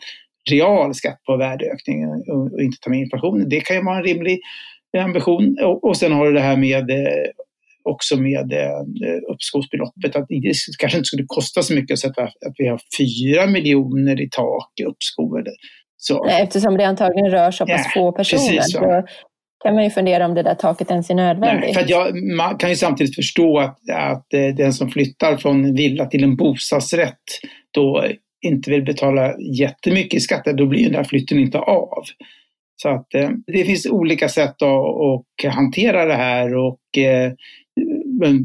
real 0.50 0.94
skatt 0.94 1.18
på 1.26 1.36
värdeökningen 1.36 2.08
och 2.10 2.62
inte 2.62 2.78
tar 2.80 2.90
med 2.90 3.00
inflationen. 3.00 3.48
Det 3.48 3.60
kan 3.60 3.76
ju 3.76 3.82
vara 3.82 3.96
en 3.96 4.04
rimlig 4.04 4.40
ambition. 5.02 5.56
Och, 5.62 5.84
och 5.84 5.96
sen 5.96 6.12
har 6.12 6.26
du 6.26 6.32
det 6.32 6.40
här 6.40 6.56
med 6.56 6.90
eh, 6.90 7.30
också 7.84 8.16
med 8.16 8.52
eh, 8.52 9.32
uppskovsbeloppet, 9.32 10.16
att 10.16 10.28
det 10.28 10.52
kanske 10.78 10.98
inte 10.98 11.06
skulle 11.06 11.24
kosta 11.26 11.62
så 11.62 11.74
mycket 11.74 11.94
att 11.94 11.98
sätta 11.98 12.22
att 12.22 12.54
vi 12.58 12.68
har 12.68 12.80
fyra 12.98 13.46
miljoner 13.46 14.20
i 14.20 14.28
tak 14.30 14.72
i 14.80 14.84
uppskov. 14.84 15.42
Så. 15.96 16.26
Eftersom 16.26 16.76
det 16.76 16.84
antagligen 16.84 17.30
rör 17.30 17.50
så 17.50 17.66
pass 17.66 17.82
ja, 17.94 18.00
få 18.00 18.12
personer. 18.12 18.60
Så 18.60 19.04
kan 19.64 19.74
man 19.74 19.84
ju 19.84 19.90
fundera 19.90 20.26
om 20.26 20.34
det 20.34 20.42
där 20.42 20.54
taket 20.54 20.90
ens 20.90 21.10
är 21.10 21.14
nödvändigt. 21.14 21.64
Nej, 21.64 21.74
för 21.74 21.90
jag, 21.90 22.22
man 22.36 22.58
kan 22.58 22.70
ju 22.70 22.76
samtidigt 22.76 23.14
förstå 23.14 23.58
att, 23.58 23.78
att 23.92 24.34
eh, 24.34 24.54
den 24.56 24.72
som 24.72 24.90
flyttar 24.90 25.36
från 25.36 25.74
villa 25.74 26.06
till 26.06 26.24
en 26.24 26.36
bostadsrätt 26.36 27.22
då 27.70 28.04
inte 28.46 28.70
vill 28.70 28.84
betala 28.84 29.34
jättemycket 29.58 30.14
i 30.14 30.20
skatt, 30.20 30.44
då 30.44 30.66
blir 30.66 30.84
den 30.84 30.92
där 30.92 31.04
flytten 31.04 31.38
inte 31.38 31.58
av. 31.58 32.04
Så 32.76 32.88
att 32.88 33.14
eh, 33.14 33.30
det 33.46 33.64
finns 33.64 33.86
olika 33.86 34.28
sätt 34.28 34.62
att, 34.62 35.52
hantera 35.54 36.04
det 36.04 36.14
här 36.14 36.56
och, 36.56 36.98
eh, 36.98 37.32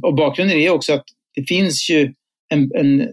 och 0.01 0.15
bakgrunden 0.15 0.57
är 0.57 0.69
också 0.69 0.93
att 0.93 1.03
det 1.35 1.43
finns 1.43 1.89
ju 1.89 2.13
en, 2.53 2.71
en 2.75 3.09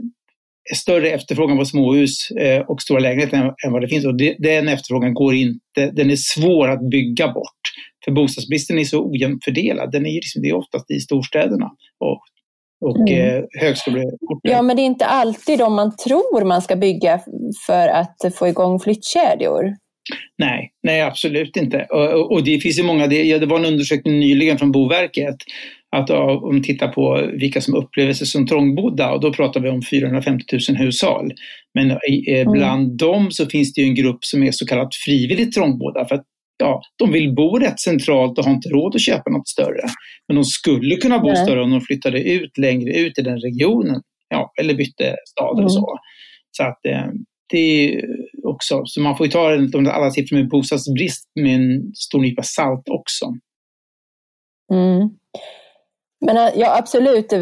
större 0.74 1.10
efterfrågan 1.10 1.58
på 1.58 1.64
småhus 1.64 2.30
eh, 2.30 2.60
och 2.60 2.82
stora 2.82 2.98
lägenheter 2.98 3.54
än, 3.66 3.72
vad 3.72 3.82
det 3.82 3.88
finns 3.88 4.06
och 4.06 4.16
den 4.38 4.68
efterfrågan 4.68 5.14
går 5.14 5.34
inte, 5.34 5.90
den 5.92 6.10
är 6.10 6.16
svår 6.16 6.68
att 6.68 6.90
bygga 6.90 7.28
bort. 7.32 7.60
För 8.04 8.12
bostadsbristen 8.12 8.78
är 8.78 8.84
så 8.84 9.10
ojämnt 9.10 9.44
fördelad, 9.44 9.92
den 9.92 10.06
är, 10.06 10.12
liksom, 10.12 10.42
det 10.42 10.48
är 10.48 10.54
oftast 10.56 10.90
i 10.90 11.00
storstäderna 11.00 11.70
och, 11.98 12.20
och 12.80 13.08
mm. 13.08 13.44
högskoleorter. 13.60 14.16
Ja, 14.42 14.62
men 14.62 14.76
det 14.76 14.82
är 14.82 14.86
inte 14.86 15.06
alltid 15.06 15.58
de 15.58 15.74
man 15.74 15.96
tror 15.96 16.44
man 16.44 16.62
ska 16.62 16.76
bygga 16.76 17.20
för 17.66 17.88
att 17.88 18.34
få 18.34 18.48
igång 18.48 18.80
flyttkedjor. 18.80 19.74
Nej, 20.38 20.70
nej 20.82 21.02
absolut 21.02 21.56
inte. 21.56 21.86
Och, 21.90 22.32
och 22.32 22.44
det 22.44 22.60
finns 22.60 22.78
ju 22.78 22.82
många, 22.82 23.06
det, 23.06 23.22
ja, 23.22 23.38
det 23.38 23.46
var 23.46 23.58
en 23.58 23.64
undersökning 23.64 24.18
nyligen 24.18 24.58
från 24.58 24.72
Boverket 24.72 25.36
att 25.96 26.10
om 26.10 26.54
man 26.54 26.62
tittar 26.62 26.88
på 26.88 27.30
vilka 27.32 27.60
som 27.60 27.74
upplever 27.74 28.12
sig 28.12 28.26
som 28.26 28.46
trångbodda 28.46 29.12
och 29.12 29.20
då 29.20 29.32
pratar 29.32 29.60
vi 29.60 29.68
om 29.68 29.82
450 29.82 30.44
000 30.68 30.78
hushåll. 30.78 31.32
Men 31.74 31.90
eh, 31.90 31.98
mm. 32.28 32.52
bland 32.52 32.84
mm. 32.84 32.96
dem 32.96 33.30
så 33.30 33.46
finns 33.46 33.72
det 33.72 33.80
ju 33.80 33.86
en 33.86 33.94
grupp 33.94 34.24
som 34.24 34.42
är 34.42 34.50
så 34.50 34.66
kallat 34.66 34.94
frivilligt 34.94 35.54
trångbodda 35.54 36.04
för 36.08 36.14
att 36.14 36.24
ja, 36.58 36.82
de 36.98 37.12
vill 37.12 37.34
bo 37.34 37.58
rätt 37.58 37.80
centralt 37.80 38.38
och 38.38 38.44
har 38.44 38.52
inte 38.52 38.68
råd 38.68 38.94
att 38.94 39.00
köpa 39.00 39.30
något 39.30 39.48
större. 39.48 39.82
Men 40.28 40.34
de 40.34 40.44
skulle 40.44 40.96
kunna 40.96 41.18
bo 41.18 41.28
Nej. 41.28 41.44
större 41.44 41.62
om 41.62 41.70
de 41.70 41.80
flyttade 41.80 42.22
ut 42.22 42.58
längre 42.58 42.98
ut 42.98 43.18
i 43.18 43.22
den 43.22 43.40
regionen. 43.40 44.02
Ja, 44.28 44.52
eller 44.60 44.74
bytte 44.74 45.16
stad 45.28 45.52
mm. 45.52 45.58
eller 45.58 45.68
så. 45.68 45.98
Så 46.50 46.62
att 46.62 46.86
eh, 46.86 47.06
det 47.50 47.58
är 47.58 48.04
också, 48.56 48.82
så 48.84 49.00
man 49.00 49.16
får 49.16 49.26
ju 49.26 49.32
ta 49.32 49.56
de 49.56 49.88
alla 49.88 50.10
siffror 50.10 50.36
med 50.36 50.48
bostadsbrist 50.48 51.24
med 51.40 51.54
en 51.54 51.92
stor 51.94 52.20
nypa 52.20 52.42
salt 52.42 52.88
också. 52.88 53.26
Mm. 54.72 55.10
Men 56.20 56.36
äh, 56.36 56.52
ja, 56.56 56.76
absolut, 56.78 57.32
äh, 57.32 57.40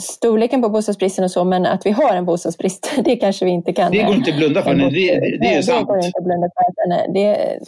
storleken 0.00 0.62
på 0.62 0.68
bostadsbristen 0.68 1.24
och 1.24 1.30
så, 1.30 1.44
men 1.44 1.66
att 1.66 1.86
vi 1.86 1.90
har 1.90 2.14
en 2.14 2.24
bostadsbrist, 2.24 2.92
det 3.04 3.16
kanske 3.16 3.44
vi 3.44 3.50
inte 3.50 3.72
kan... 3.72 3.92
Det 3.92 4.02
går 4.02 4.14
inte 4.14 4.30
att 4.30 4.36
blunda 4.36 4.62
för, 4.62 4.74
nej, 4.74 4.90
det, 4.90 5.20
det, 5.20 5.38
det 5.38 5.46
är 5.46 5.56
ju 5.56 5.62
sant. 5.62 5.88
Det 5.88 5.94
går 5.94 6.04
inte 6.04 6.18
att 6.18 6.24
blunda 6.24 6.48
för. 6.48 7.12
Det 7.12 7.24
är 7.24 7.58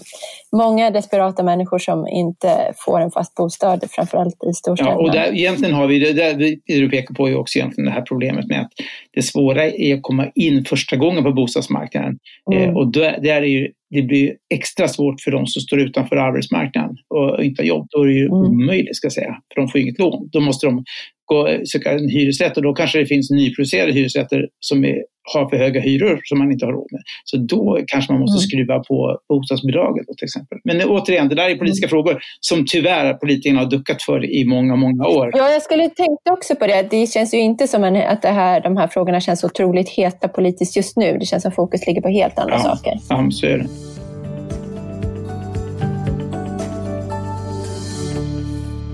många 0.53 0.91
desperata 0.91 1.43
människor 1.43 1.79
som 1.79 2.07
inte 2.09 2.73
får 2.77 3.01
en 3.01 3.11
fast 3.11 3.35
bostad, 3.35 3.85
framförallt 3.91 4.45
i 4.51 4.53
storstäderna. 4.53 4.97
Ja, 4.97 5.03
och 5.03 5.13
där, 5.13 5.35
egentligen 5.35 5.75
har 5.75 5.87
vi, 5.87 5.99
det, 5.99 6.33
det 6.33 6.59
du 6.67 6.91
pekar 6.91 7.15
på 7.15 7.29
är 7.29 7.37
också 7.39 7.59
egentligen 7.59 7.87
det 7.87 7.93
här 7.93 8.03
problemet 8.03 8.47
med 8.47 8.61
att 8.61 8.73
det 9.15 9.23
svåra 9.23 9.65
är 9.65 9.95
att 9.95 10.03
komma 10.03 10.31
in 10.35 10.65
första 10.65 10.97
gången 10.97 11.25
på 11.25 11.33
bostadsmarknaden. 11.33 12.19
Mm. 12.53 12.69
Eh, 12.69 12.77
och 12.77 12.93
där, 12.93 13.23
är 13.23 13.43
ju 13.43 13.69
det 13.91 14.03
blir 14.03 14.35
extra 14.55 14.89
svårt 14.89 15.21
för 15.21 15.31
de 15.31 15.47
som 15.47 15.63
står 15.63 15.81
utanför 15.81 16.17
arbetsmarknaden 16.17 16.97
och 17.09 17.45
inte 17.45 17.63
har 17.63 17.67
jobb. 17.67 17.87
Då 17.91 18.03
är 18.03 18.07
det 18.07 18.15
ju 18.15 18.27
mm. 18.27 18.35
omöjligt, 18.35 18.97
ska 18.97 19.07
jag 19.07 19.13
säga, 19.13 19.37
för 19.55 19.61
de 19.61 19.69
får 19.69 19.81
inget 19.81 19.99
lån. 19.99 20.29
Då 20.33 20.41
måste 20.41 20.67
de 20.67 20.85
gå, 21.25 21.59
söka 21.65 21.93
en 21.93 22.09
hyresrätt 22.09 22.57
och 22.57 22.63
då 22.63 22.75
kanske 22.75 22.99
det 22.99 23.07
finns 23.07 23.31
nyproducerade 23.31 23.93
hyresrätter 23.93 24.49
som 24.61 24.85
är, 24.85 24.97
har 25.33 25.49
för 25.51 25.57
höga 25.57 25.81
hyror 25.81 26.21
som 26.25 26.39
man 26.39 26.53
inte 26.53 26.67
har 26.67 26.73
råd 26.73 26.89
med. 26.91 27.03
Så 27.25 27.37
då 27.37 27.79
kanske 27.87 28.13
man 28.13 28.21
måste 28.21 28.39
mm. 28.39 28.49
skruva 28.49 28.85
på 28.85 29.19
bostadsbidraget 29.29 30.07
till 30.19 30.25
exempel. 30.25 30.59
Men 30.65 30.83
återigen, 30.83 31.29
det 31.29 31.35
där 31.35 31.51
är 31.51 31.55
politiska 31.55 31.87
mm. 31.87 31.91
frågor 31.91 32.19
som 32.41 32.65
tyvärr 32.69 33.15
politikerna 33.15 33.61
har 33.61 33.71
duckat 33.71 34.03
för 34.03 34.31
i 34.31 34.45
många, 34.45 34.77
många 34.77 35.07
år. 35.07 35.31
Ja, 35.33 35.51
jag 35.51 35.63
skulle 35.63 35.89
tänka 35.89 36.33
också 36.33 36.57
på 36.57 36.67
det. 36.67 36.87
Det 36.91 37.07
känns 37.07 37.35
ju 37.35 37.39
inte 37.39 37.69
som 37.69 37.85
en, 37.85 37.97
att 37.97 38.23
det 38.23 38.29
här, 38.29 38.61
de 38.61 38.77
här 38.77 38.89
frågorna 38.89 39.21
känns 39.21 39.45
otroligt 39.45 39.89
heta 39.89 40.29
politiskt 40.29 40.77
just 40.77 40.97
nu. 40.97 41.17
Det 41.21 41.27
känns 41.27 41.43
som 41.43 41.53
fokus 41.53 41.87
ligger 41.87 42.03
på 42.03 42.09
helt 42.09 42.39
andra 42.39 42.55
ja, 42.55 42.63
saker. 42.63 42.93
Ja, 43.09 43.31
så 43.31 43.47
är 43.47 43.59
det. 43.59 43.94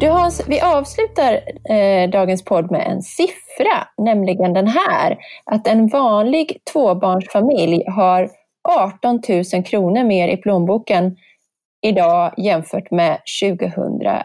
Du 0.00 0.08
Hans, 0.08 0.42
vi 0.48 0.60
avslutar 0.60 1.32
eh, 1.70 2.10
dagens 2.10 2.44
podd 2.44 2.70
med 2.70 2.86
en 2.86 3.02
siffra, 3.02 3.88
nämligen 3.98 4.52
den 4.52 4.66
här. 4.66 5.18
Att 5.44 5.66
en 5.66 5.88
vanlig 5.88 6.56
tvåbarnsfamilj 6.72 7.84
har 7.86 8.30
18 8.68 9.20
000 9.54 9.64
kronor 9.64 10.04
mer 10.04 10.28
i 10.28 10.36
plånboken 10.36 11.16
idag 11.86 12.34
jämfört 12.36 12.90
med 12.90 13.18
2006. 13.42 14.24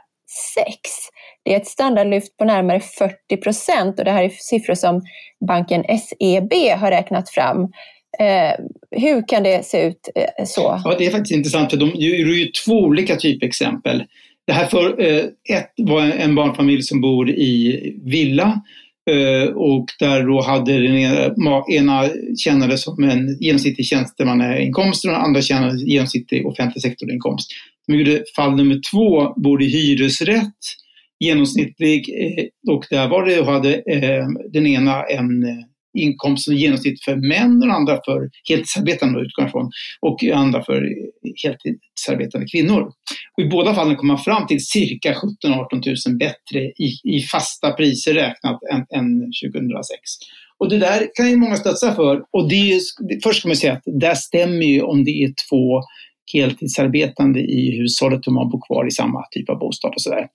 Det 1.43 1.53
är 1.53 1.57
ett 1.57 1.67
standardlyft 1.67 2.37
på 2.37 2.45
närmare 2.45 2.79
40 2.79 3.37
procent 3.37 3.99
och 3.99 4.05
det 4.05 4.11
här 4.11 4.23
är 4.23 4.29
siffror 4.29 4.75
som 4.75 5.01
banken 5.47 5.83
SEB 5.83 6.53
har 6.79 6.91
räknat 6.91 7.29
fram. 7.29 7.61
Eh, 8.19 8.53
hur 8.91 9.27
kan 9.27 9.43
det 9.43 9.65
se 9.65 9.87
ut 9.87 10.09
eh, 10.15 10.45
så? 10.45 10.81
Ja, 10.83 10.95
det 10.97 11.05
är 11.05 11.11
faktiskt 11.11 11.35
intressant 11.35 11.71
för 11.71 11.77
de 11.77 11.89
är 11.89 12.35
ju 12.35 12.51
två 12.65 12.73
olika 12.73 13.15
typexempel. 13.15 14.03
Det 14.47 14.53
här 14.53 14.65
för, 14.65 15.01
eh, 15.01 15.23
ett 15.57 15.71
var 15.77 16.01
en 16.01 16.35
barnfamilj 16.35 16.81
som 16.81 17.01
bor 17.01 17.29
i 17.29 17.81
villa 18.05 18.61
eh, 19.11 19.49
och 19.55 19.85
där 19.99 20.23
då 20.23 20.41
hade 20.41 20.73
den 20.73 20.97
ena, 20.97 21.63
ena 21.71 22.09
tjänade 22.43 22.77
som 22.77 23.03
en 23.03 23.37
genomsnittlig 23.39 23.85
tjänstemannainkomst 23.85 25.05
och 25.05 25.11
den 25.11 25.21
andra 25.21 25.41
tjänade 25.41 25.77
genomsnittlig 25.77 26.47
offentlig 26.47 26.81
sektorinkomst. 26.81 27.47
De 27.87 27.93
gjorde 27.95 28.23
fall 28.35 28.55
nummer 28.55 28.79
två, 28.91 29.33
bor 29.41 29.63
i 29.63 29.67
hyresrätt, 29.67 30.59
genomsnittlig 31.19 32.09
eh, 32.09 32.73
och 32.73 32.85
där 32.89 33.07
var 33.07 33.25
det, 33.25 33.45
hade 33.45 33.73
eh, 33.73 34.25
den 34.53 34.67
ena 34.67 35.03
en 35.03 35.43
eh, 35.43 35.55
inkomsten 35.95 36.53
i 36.53 36.57
genomsnitt 36.57 37.03
för 37.03 37.15
män 37.15 37.63
och 37.63 37.75
andra 37.75 37.99
för 38.05 38.29
heltidsarbetande 38.49 39.21
utgår 39.21 39.47
från 39.47 39.71
och 40.01 40.23
andra 40.23 40.63
för 40.63 40.89
heltidsarbetande 41.43 42.47
kvinnor. 42.47 42.81
Och 43.37 43.43
I 43.43 43.47
båda 43.47 43.75
fallen 43.75 43.95
kom 43.95 44.07
man 44.07 44.17
fram 44.17 44.47
till 44.47 44.65
cirka 44.65 45.13
17 45.13 45.53
18 45.53 45.81
000 45.85 46.17
bättre 46.19 46.59
i, 46.59 46.99
i 47.03 47.21
fasta 47.21 47.71
priser 47.71 48.13
räknat 48.13 48.59
än, 48.73 48.85
än 48.99 49.31
2006. 49.51 49.99
Och 50.57 50.69
det 50.69 50.77
där 50.77 51.07
kan 51.15 51.29
ju 51.29 51.35
många 51.35 51.55
stötsa 51.55 51.95
för. 51.95 52.23
Och 52.31 52.49
det 52.49 52.71
är, 52.71 52.79
först 53.23 53.39
ska 53.39 53.47
man 53.47 53.55
säga 53.55 53.73
att 53.73 53.83
det 53.85 54.15
stämmer 54.15 54.65
ju 54.65 54.81
om 54.81 55.03
det 55.03 55.11
är 55.11 55.33
två 55.49 55.81
heltidsarbetande 56.33 57.39
i 57.39 57.77
hushållet 57.77 58.27
och 58.27 58.33
man 58.33 58.49
bor 58.49 58.61
kvar 58.67 58.87
i 58.87 58.91
samma 58.91 59.25
typ 59.31 59.49
av 59.49 59.59
bostad 59.59 59.93
och 59.95 60.01
sådär. 60.01 60.27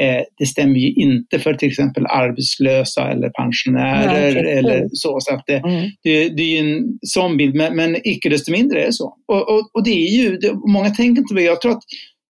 Eh, 0.00 0.22
det 0.38 0.46
stämmer 0.46 0.78
ju 0.78 0.92
inte 0.92 1.38
för 1.38 1.54
till 1.54 1.68
exempel 1.68 2.06
arbetslösa 2.06 3.10
eller 3.10 3.30
pensionärer 3.30 4.42
Nej, 4.42 4.58
eller 4.58 4.88
så. 4.92 5.16
så 5.20 5.34
att 5.34 5.44
det, 5.46 5.58
mm. 5.58 5.90
det, 6.02 6.28
det, 6.28 6.42
är 6.42 6.60
en 6.60 6.98
sån 7.02 7.36
bild, 7.36 7.54
men, 7.54 7.76
men 7.76 7.96
icke 8.04 8.28
desto 8.28 8.52
mindre 8.52 8.82
är 8.82 8.86
det 8.86 8.92
så. 8.92 9.14
Och, 9.28 9.50
och, 9.50 9.70
och 9.74 9.84
det 9.84 9.90
är 9.90 10.22
ju, 10.22 10.36
det, 10.36 10.54
många 10.54 10.90
tänker 10.90 11.20
inte 11.20 11.34
på 11.34 11.34
det. 11.34 11.42
Jag 11.42 11.60
tror 11.60 11.72
att 11.72 11.82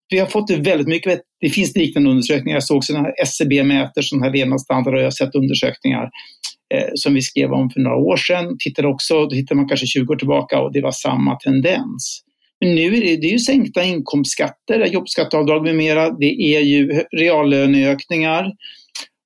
vi 0.09 0.19
har 0.19 0.27
fått 0.27 0.47
det 0.47 0.55
väldigt 0.55 0.87
mycket. 0.87 1.21
Det 1.41 1.49
finns 1.49 1.75
liknande 1.75 2.09
undersökningar. 2.09 2.55
Jag 2.55 2.63
såg 2.63 2.83
sådana 2.83 3.05
här 3.05 3.13
SCB 3.21 3.63
mäter 3.63 4.01
sån 4.01 4.21
här 4.21 4.31
levnadsstandard 4.31 4.93
och 4.93 4.99
jag 4.99 5.05
har 5.05 5.11
sett 5.11 5.35
undersökningar 5.35 6.09
eh, 6.73 6.89
som 6.95 7.13
vi 7.13 7.21
skrev 7.21 7.53
om 7.53 7.69
för 7.69 7.79
några 7.79 7.97
år 7.97 8.17
sedan. 8.17 8.57
Tittade 8.59 8.87
också, 8.87 9.25
då 9.25 9.35
hittade 9.35 9.55
man 9.55 9.67
kanske 9.67 9.85
20 9.85 10.13
år 10.13 10.17
tillbaka 10.17 10.61
och 10.61 10.73
det 10.73 10.81
var 10.81 10.91
samma 10.91 11.35
tendens. 11.35 12.23
Men 12.63 12.75
nu 12.75 12.97
är 12.97 13.01
det, 13.01 13.17
det 13.17 13.27
är 13.27 13.31
ju 13.31 13.39
sänkta 13.39 13.83
inkomstskatter, 13.83 14.85
jobbskatteavdrag 14.85 15.63
med 15.63 15.75
mera. 15.75 16.09
Det 16.09 16.55
är 16.55 16.59
ju 16.59 17.03
reallöneökningar. 17.17 18.51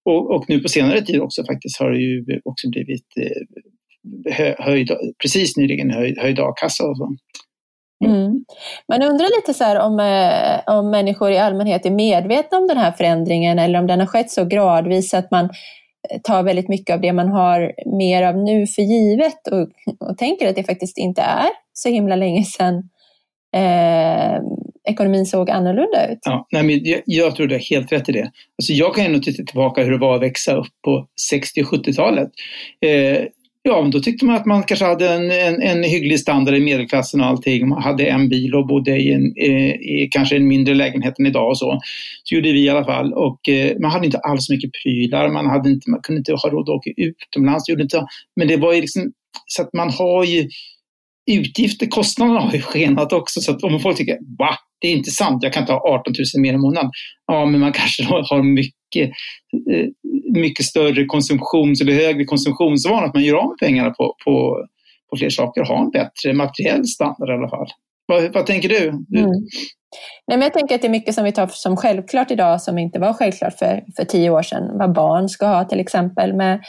Och, 0.06 0.36
och, 0.36 0.46
nu 0.48 0.60
på 0.60 0.70
senare 0.70 1.02
tid 1.02 1.22
också 1.22 1.46
faktiskt 1.46 1.80
har 1.80 1.92
det 1.92 2.00
ju 2.00 2.26
också 2.46 2.70
blivit 2.70 3.06
eh, 4.32 4.66
höjd, 4.66 4.92
precis 5.22 5.58
nyligen 5.58 5.92
höjd, 5.92 6.18
höjd 6.20 6.40
a-kassa 6.40 6.84
och 6.84 6.98
så. 6.98 7.16
Mm. 8.06 8.46
Man 8.88 9.02
undrar 9.02 9.38
lite 9.38 9.54
så 9.54 9.64
här 9.64 9.80
om, 9.80 10.00
eh, 10.00 10.78
om 10.78 10.92
människor 10.92 11.32
i 11.32 11.38
allmänhet 11.38 11.86
är 11.86 11.92
medvetna 11.92 12.58
om 12.58 12.68
den 12.68 12.78
här 12.78 12.92
förändringen 12.92 13.60
eller 13.60 13.80
om 13.80 13.88
den 13.88 14.00
har 14.00 14.08
skett 14.08 14.32
så 14.32 14.46
gradvis 14.46 15.14
att 15.14 15.32
man 15.32 15.46
eh, 16.10 16.22
tar 16.24 16.44
väldigt 16.44 16.70
mycket 16.70 16.94
av 16.94 17.02
det 17.02 17.14
man 17.14 17.30
har 17.30 17.74
mer 17.98 18.24
av 18.24 18.38
nu 18.38 18.68
för 18.68 18.82
givet 18.82 19.48
och, 19.48 19.70
och 20.10 20.18
tänker 20.18 20.50
att 20.50 20.56
det 20.56 20.64
faktiskt 20.64 20.98
inte 20.98 21.22
är 21.22 21.50
så 21.74 21.90
himla 21.90 22.16
länge 22.16 22.44
sedan 22.44 22.90
eh, 23.56 24.42
ekonomin 24.90 25.26
såg 25.26 25.50
annorlunda 25.50 26.12
ut. 26.12 26.20
Ja, 26.22 26.48
nej, 26.52 26.64
men 26.64 26.80
jag, 26.84 27.02
jag 27.06 27.36
tror 27.36 27.48
du 27.48 27.56
har 27.56 27.60
helt 27.60 27.92
rätt 27.92 28.10
i 28.10 28.12
det. 28.12 28.32
Alltså 28.62 28.74
jag 28.74 28.96
kan 28.96 29.14
ju 29.14 29.20
titta 29.20 29.44
tillbaka 29.44 29.84
hur 29.84 29.92
det 29.92 29.98
var 29.98 30.16
att 30.16 30.22
växa 30.22 30.56
upp 30.56 30.74
på 30.86 31.08
60 31.30 31.62
och 31.62 31.68
70-talet. 31.68 32.30
Eh, 32.86 33.24
ja, 33.62 33.90
då 33.92 34.00
tyckte 34.00 34.26
man 34.26 34.36
att 34.36 34.46
man 34.46 34.64
kanske 34.64 34.86
hade 34.86 35.10
en, 35.10 35.32
en, 35.32 35.62
en, 35.62 35.84
hygglig 35.84 36.20
standard 36.20 36.56
i 36.56 36.60
medelklassen 36.60 37.22
och 37.22 37.28
allting. 37.28 37.68
Man 37.68 37.82
hade 37.82 38.06
en 38.06 38.30
bil 38.30 38.56
och 38.56 38.68
bodde 38.68 38.98
i, 38.98 39.14
en, 39.14 39.34
eh, 39.38 39.72
i 39.72 40.10
kanske 40.12 40.36
en 40.36 40.48
mindre 40.48 40.74
lägenhet 40.74 41.20
än 41.20 41.26
idag 41.26 41.50
och 41.50 41.58
så. 41.58 41.80
Så 42.24 42.36
gjorde 42.36 42.52
vi 42.52 42.64
i 42.64 42.70
alla 42.70 42.86
fall. 42.86 43.14
Och 43.14 43.50
eh, 43.50 43.78
man 43.80 43.92
hade 43.92 44.06
inte 44.06 44.18
alls 44.18 44.46
så 44.46 44.54
mycket 44.54 44.72
prylar, 44.84 45.30
man, 45.30 45.46
hade 45.46 45.70
inte, 45.70 45.90
man 45.90 46.00
kunde 46.04 46.18
inte 46.18 46.32
ha 46.32 46.50
råd 46.50 46.70
att 46.70 46.76
åka 46.76 46.90
utomlands. 46.98 47.70
Gjorde 47.70 47.84
inte, 47.84 48.06
men 48.36 48.48
det 48.48 48.58
var 48.58 48.74
ju 48.74 48.82
liksom, 48.82 49.12
så 49.46 49.62
att 49.62 49.74
man 49.74 49.90
har 49.90 50.24
ju 50.24 50.50
utgifter, 51.28 51.88
kostnaderna 51.88 52.40
har 52.40 52.54
ju 52.54 52.62
skenat 52.62 53.14
också. 53.14 53.42
Så 53.42 53.52
att 53.52 53.64
om 53.64 53.80
folk 53.80 53.98
tycker, 53.98 54.18
va, 54.40 54.50
det 54.82 54.88
är 54.88 54.92
inte 54.92 55.12
sant, 55.12 55.44
jag 55.44 55.54
kan 55.54 55.66
ta 55.66 55.74
18 55.74 56.14
000 56.36 56.42
mer 56.42 56.54
i 56.54 56.58
månaden. 56.58 56.92
Ja, 57.28 57.46
men 57.46 57.60
man 57.60 57.72
kanske 57.82 58.04
har 58.04 58.44
mycket, 58.44 59.10
eh, 59.72 59.88
mycket 60.34 60.66
större 60.66 61.06
konsumtions 61.06 61.82
eller 61.82 61.94
högre 61.94 62.26
konsumtionsvanor, 62.26 63.06
att 63.06 63.14
man 63.14 63.24
gör 63.24 63.36
av 63.36 63.48
med 63.50 63.58
pengarna 63.60 63.90
på, 63.90 64.16
på, 64.26 64.66
på 65.10 65.18
fler 65.18 65.30
saker 65.30 65.62
och 65.62 65.68
har 65.68 65.84
en 65.84 65.92
bättre 65.92 66.34
materiell 66.34 66.86
standard 66.86 67.30
i 67.30 67.34
alla 67.34 67.50
fall. 67.50 67.68
Vad, 68.06 68.34
vad 68.34 68.46
tänker 68.46 68.70
du? 68.70 69.06
du? 69.08 69.20
Mm. 69.20 69.32
Nej, 70.28 70.38
men 70.38 70.42
jag 70.42 70.54
tänker 70.54 70.76
att 70.76 70.82
det 70.82 70.88
är 70.88 70.92
mycket 70.92 71.16
som 71.16 71.24
vi 71.24 71.32
tar 71.32 71.48
som 71.48 71.78
självklart 71.78 72.32
idag 72.32 72.62
som 72.62 72.78
inte 72.78 73.00
var 73.00 73.14
självklart 73.14 73.54
för, 73.60 73.84
för 73.96 74.06
tio 74.06 74.30
år 74.30 74.42
sedan. 74.42 74.78
Vad 74.78 74.94
barn 74.94 75.30
ska 75.30 75.46
ha 75.48 75.64
till 75.64 75.80
exempel 75.80 76.34
med 76.34 76.62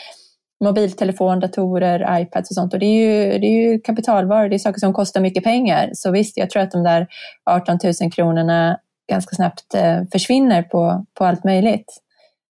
mobiltelefon, 0.65 1.41
datorer, 1.41 2.21
iPads 2.21 2.51
och 2.51 2.55
sånt. 2.55 2.75
Och 2.75 2.79
det 2.79 2.87
är 2.87 3.01
ju, 3.01 3.39
det 3.39 3.47
är 3.47 3.73
ju 3.73 3.81
kapitalvaror, 3.81 4.49
det 4.49 4.57
är 4.57 4.59
saker 4.59 4.81
som 4.81 4.93
kostar 4.93 5.21
mycket 5.21 5.45
pengar. 5.45 5.91
Så 5.93 6.11
visst, 6.11 6.37
jag 6.37 6.51
tror 6.51 6.63
att 6.63 6.71
de 6.71 6.83
där 6.83 7.07
18 7.51 7.79
000 8.01 8.13
kronorna 8.13 8.79
ganska 9.11 9.37
snabbt 9.37 9.75
eh, 9.75 10.03
försvinner 10.13 10.63
på, 10.63 11.07
på 11.19 11.25
allt 11.25 11.45
möjligt 11.45 11.93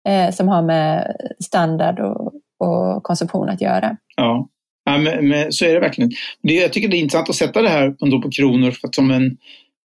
eh, 0.09 0.31
som 0.35 0.49
har 0.49 0.63
med 0.63 1.17
standard 1.45 2.01
och, 2.01 2.33
och 2.59 3.03
konsumtion 3.03 3.49
att 3.49 3.61
göra. 3.61 3.97
Ja, 4.17 4.49
ja 4.85 4.99
men, 4.99 5.29
men, 5.29 5.53
så 5.53 5.65
är 5.65 5.75
det 5.75 5.81
verkligen. 5.81 6.11
Det, 6.43 6.55
jag 6.55 6.73
tycker 6.73 6.89
det 6.89 6.97
är 6.97 7.03
intressant 7.03 7.29
att 7.29 7.37
sätta 7.37 7.63
det 7.63 7.69
här 7.69 7.97
ändå 8.03 8.23
på 8.23 8.31
kronor 8.31 8.71
för 8.71 8.89
att 8.89 8.95
som 8.95 9.11
en 9.11 9.37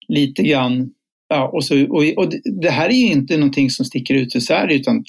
lite 0.08 0.44
grann 0.44 0.94
Ja, 1.30 1.48
och, 1.48 1.66
så, 1.66 1.88
och, 1.90 2.04
och 2.18 2.34
det 2.62 2.70
här 2.70 2.90
är 2.90 2.94
ju 2.94 3.12
inte 3.12 3.38
någonting 3.38 3.70
som 3.70 3.86
sticker 3.86 4.14
ut 4.14 4.36
i 4.36 4.42
Sverige 4.42 4.76
utan 4.76 5.04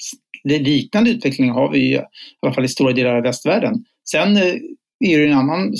liknande 0.57 1.09
utveckling 1.09 1.49
har 1.49 1.71
vi 1.71 1.79
i 1.79 2.01
alla 2.41 2.53
fall 2.53 2.65
i 2.65 2.67
stora 2.67 2.93
delar 2.93 3.15
av 3.15 3.23
västvärlden. 3.23 3.73
Sen 4.11 4.37
eh, 4.37 4.55
är 5.05 5.19
det 5.19 5.25
en 5.25 5.37
annan 5.37 5.73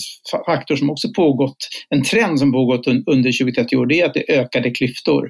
faktor 0.46 0.76
som 0.76 0.90
också 0.90 1.08
pågått, 1.16 1.58
en 1.90 2.04
trend 2.04 2.40
som 2.40 2.52
pågått 2.52 2.88
under 2.88 3.32
20-30 3.32 3.76
år, 3.76 3.86
det 3.86 4.02
är 4.02 4.06
att 4.06 4.14
det 4.14 4.32
ökade 4.32 4.72
klyftor. 4.72 5.30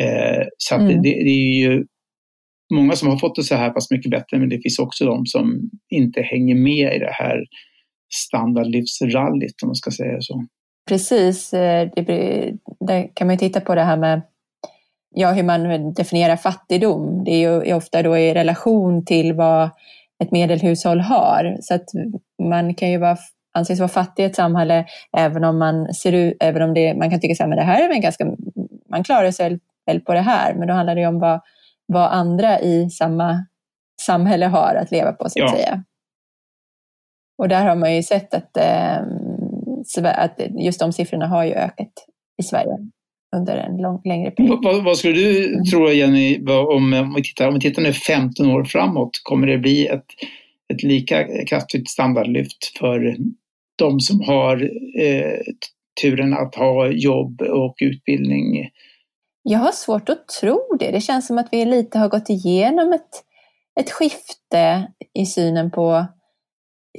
Eh, 0.00 0.46
så 0.58 0.74
mm. 0.74 1.02
det, 1.02 1.10
det, 1.10 1.30
är 1.30 1.60
ju 1.60 1.84
många 2.74 2.92
som 2.92 3.08
har 3.08 3.18
fått 3.18 3.36
det 3.36 3.42
så 3.42 3.54
här 3.54 3.70
pass 3.70 3.90
mycket 3.90 4.10
bättre, 4.10 4.38
men 4.38 4.48
det 4.48 4.60
finns 4.62 4.78
också 4.78 5.04
de 5.04 5.26
som 5.26 5.70
inte 5.90 6.22
hänger 6.22 6.54
med 6.54 6.96
i 6.96 6.98
det 6.98 7.12
här 7.12 7.44
standardlivsrallyt, 8.14 9.62
om 9.62 9.68
man 9.68 9.74
ska 9.74 9.90
säga 9.90 10.16
så. 10.20 10.46
Precis, 10.88 11.52
eh, 11.54 11.90
det, 11.96 12.52
där 12.86 13.10
kan 13.14 13.26
man 13.26 13.38
titta 13.38 13.60
på 13.60 13.74
det 13.74 13.82
här 13.82 13.96
med 13.96 14.22
ja, 15.20 15.32
hur 15.32 15.42
man 15.42 15.92
definierar 15.92 16.36
fattigdom. 16.36 17.24
Det 17.24 17.30
är 17.30 17.64
ju 17.64 17.74
ofta 17.74 18.02
då 18.02 18.18
i 18.18 18.34
relation 18.34 19.04
till 19.04 19.32
vad 19.32 19.70
ett 20.22 20.30
medelhushåll 20.30 21.00
har. 21.00 21.56
Så 21.60 21.74
att 21.74 21.84
man 22.42 22.74
kan 22.74 22.90
ju 22.90 22.98
vara, 22.98 23.16
anses 23.54 23.78
vara 23.78 23.88
fattig 23.88 24.22
i 24.22 24.26
ett 24.26 24.36
samhälle 24.36 24.86
även 25.16 25.44
om 25.44 25.58
man 25.58 25.94
ser 25.94 26.12
ut, 26.12 26.36
även 26.40 26.62
om 26.62 26.74
det, 26.74 26.94
man 26.94 27.10
kan 27.10 27.20
tycka 27.20 27.44
att 27.44 27.50
det 27.50 27.62
här 27.62 27.84
är 27.84 27.88
väl 27.88 27.98
ganska, 27.98 28.24
man 28.90 29.04
klarar 29.04 29.30
sig 29.30 29.60
väl 29.86 30.00
på 30.00 30.14
det 30.14 30.20
här, 30.20 30.54
men 30.54 30.68
då 30.68 30.74
handlar 30.74 30.94
det 30.94 31.06
om 31.06 31.18
vad, 31.18 31.40
vad 31.86 32.10
andra 32.10 32.60
i 32.60 32.90
samma 32.90 33.46
samhälle 34.02 34.46
har 34.46 34.74
att 34.74 34.90
leva 34.90 35.12
på 35.12 35.28
så 35.30 35.44
att 35.44 35.50
ja. 35.50 35.56
säga. 35.56 35.84
Och 37.38 37.48
där 37.48 37.66
har 37.66 37.76
man 37.76 37.94
ju 37.94 38.02
sett 38.02 38.34
att, 38.34 38.56
eh, 38.56 38.98
att 40.04 40.40
just 40.48 40.80
de 40.80 40.92
siffrorna 40.92 41.26
har 41.26 41.44
ju 41.44 41.52
ökat 41.52 41.92
i 42.38 42.42
Sverige. 42.42 42.78
Under 43.36 43.56
en 43.56 43.76
lång, 43.76 44.00
längre 44.04 44.30
period. 44.30 44.64
Vad, 44.64 44.84
vad 44.84 44.98
skulle 44.98 45.14
du 45.14 45.46
mm. 45.46 45.64
tro 45.64 45.90
Jenny, 45.90 46.44
om, 46.48 46.92
om, 46.92 47.14
vi 47.16 47.22
tittar, 47.22 47.48
om 47.48 47.54
vi 47.54 47.60
tittar 47.60 47.82
nu 47.82 47.92
15 47.92 48.50
år 48.50 48.64
framåt, 48.64 49.10
kommer 49.22 49.46
det 49.46 49.58
bli 49.58 49.86
ett, 49.86 50.06
ett 50.72 50.82
lika 50.82 51.44
kraftigt 51.44 51.90
standardlyft 51.90 52.78
för 52.78 53.16
de 53.76 54.00
som 54.00 54.20
har 54.20 54.62
eh, 55.00 55.38
turen 56.02 56.34
att 56.34 56.54
ha 56.54 56.88
jobb 56.88 57.42
och 57.42 57.76
utbildning? 57.80 58.70
Jag 59.42 59.58
har 59.58 59.72
svårt 59.72 60.08
att 60.08 60.28
tro 60.40 60.76
det. 60.78 60.90
Det 60.90 61.00
känns 61.00 61.26
som 61.26 61.38
att 61.38 61.48
vi 61.52 61.64
lite 61.64 61.98
har 61.98 62.08
gått 62.08 62.30
igenom 62.30 62.92
ett, 62.92 63.24
ett 63.80 63.90
skifte 63.90 64.92
i 65.14 65.26
synen 65.26 65.70
på 65.70 66.06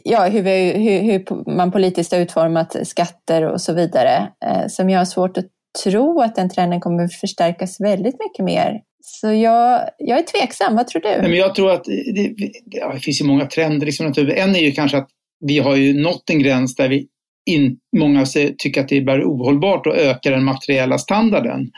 ja, 0.03 0.25
hur, 0.25 0.41
vi, 0.41 0.71
hur, 0.71 1.01
hur, 1.01 1.55
man 1.55 1.71
politiskt 1.71 2.11
har 2.11 2.19
utformat 2.19 2.87
skatter 2.87 3.43
och 3.43 3.61
så 3.61 3.73
vidare. 3.73 4.31
Eh, 4.45 4.67
som 4.67 4.89
jag 4.89 4.99
har 4.99 5.05
svårt 5.05 5.37
att 5.37 5.45
tro 5.83 6.21
att 6.21 6.35
den 6.35 6.49
trenden 6.49 6.79
kommer 6.79 7.07
förstärkas 7.07 7.81
väldigt 7.81 8.15
mycket 8.19 8.45
mer. 8.45 8.81
Så 9.01 9.27
jag, 9.27 9.89
jag 9.97 10.19
är 10.19 10.23
tveksam, 10.23 10.75
vad 10.75 10.87
tror 10.87 11.01
du? 11.01 11.09
Nej, 11.09 11.21
men 11.21 11.35
jag 11.35 11.55
tror 11.55 11.71
att 11.71 11.83
det, 12.15 12.33
ja, 12.65 12.93
det 12.93 12.99
finns 12.99 13.21
ju 13.21 13.25
många 13.25 13.45
trender. 13.45 13.85
Liksom, 13.85 14.13
en 14.17 14.55
är 14.55 14.59
ju 14.59 14.71
kanske 14.71 14.97
att 14.97 15.09
vi 15.45 15.59
har 15.59 15.75
ju 15.75 16.01
nått 16.01 16.29
en 16.29 16.39
gräns 16.39 16.75
där 16.75 16.89
vi 16.89 17.07
in, 17.49 17.77
många 17.97 18.25
tycker 18.57 18.81
att 18.81 18.89
det 18.89 18.97
är 18.97 19.23
ohållbart 19.23 19.87
att 19.87 19.95
öka 19.95 20.31
den 20.31 20.43
materiella 20.43 20.97
standarden 20.97 21.71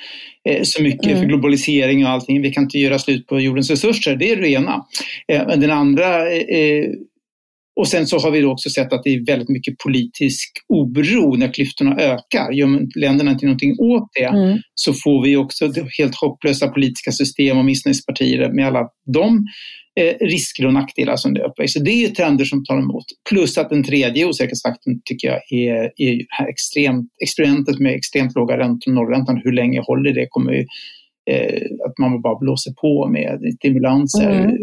eh, 0.50 0.62
så 0.64 0.84
mycket 0.84 1.06
mm. 1.06 1.18
för 1.20 1.26
globalisering 1.26 2.06
och 2.06 2.12
allting. 2.12 2.42
Vi 2.42 2.52
kan 2.52 2.64
inte 2.64 2.80
göra 2.80 3.00
slut 3.00 3.28
på 3.28 3.40
jordens 3.40 3.70
resurser, 3.70 4.16
det 4.16 4.32
är 4.32 4.36
det 4.36 4.50
ena. 4.50 4.86
Eh, 5.28 5.48
men 5.48 5.60
den 5.60 5.72
andra 5.72 6.32
eh, 6.32 6.86
och 7.76 7.88
sen 7.88 8.08
så 8.08 8.20
har 8.20 8.32
vi 8.32 8.44
också 8.44 8.70
sett 8.70 8.94
att 8.94 9.04
det 9.04 9.10
är 9.10 9.26
väldigt 9.26 9.50
mycket 9.50 9.78
politisk 9.78 10.52
oro 10.68 11.36
när 11.36 11.54
klyftorna 11.54 11.96
ökar. 11.98 12.52
Gör 12.52 13.00
länderna 13.00 13.32
inte 13.32 13.46
någonting 13.46 13.76
åt 13.80 14.10
det 14.20 14.26
mm. 14.26 14.60
så 14.76 14.94
får 14.94 15.24
vi 15.24 15.36
också 15.36 15.72
helt 15.98 16.16
hopplösa 16.16 16.68
politiska 16.68 17.12
system 17.12 17.58
och 17.58 17.66
missnöjespartier 17.66 18.52
med 18.52 18.68
alla 18.68 18.88
de 19.14 19.48
eh, 20.00 20.28
risker 20.28 20.66
och 20.66 20.74
nackdelar 20.74 21.16
som 21.16 21.34
det 21.34 21.44
öppnar. 21.44 21.68
Så 21.68 21.80
det 21.80 22.06
är 22.06 22.08
trender 22.08 22.46
som 22.46 22.64
tar 22.64 22.78
emot. 22.78 23.06
Plus 23.30 23.58
att 23.58 23.70
den 23.70 23.84
tredje 23.84 24.26
osäkerhetsfaktorn 24.26 25.02
tycker 25.06 25.28
jag 25.28 25.40
är, 25.52 25.92
är 25.96 26.18
det 26.18 26.26
här 26.30 26.48
extremt, 26.50 27.10
experimentet 27.24 27.80
med 27.80 27.94
extremt 27.94 28.36
låga 28.36 28.58
räntor 28.58 28.92
och 28.92 28.96
nollräntan. 28.96 29.42
Hur 29.44 29.52
länge 29.52 29.82
håller 29.82 30.14
det? 30.14 30.28
kommer 30.30 30.52
ju, 30.52 30.66
eh, 31.32 31.62
att 31.88 31.98
man 32.00 32.22
bara 32.22 32.40
blåser 32.40 32.72
på 32.82 33.08
med 33.08 33.40
stimulanser. 33.60 34.32
Mm 34.32 34.58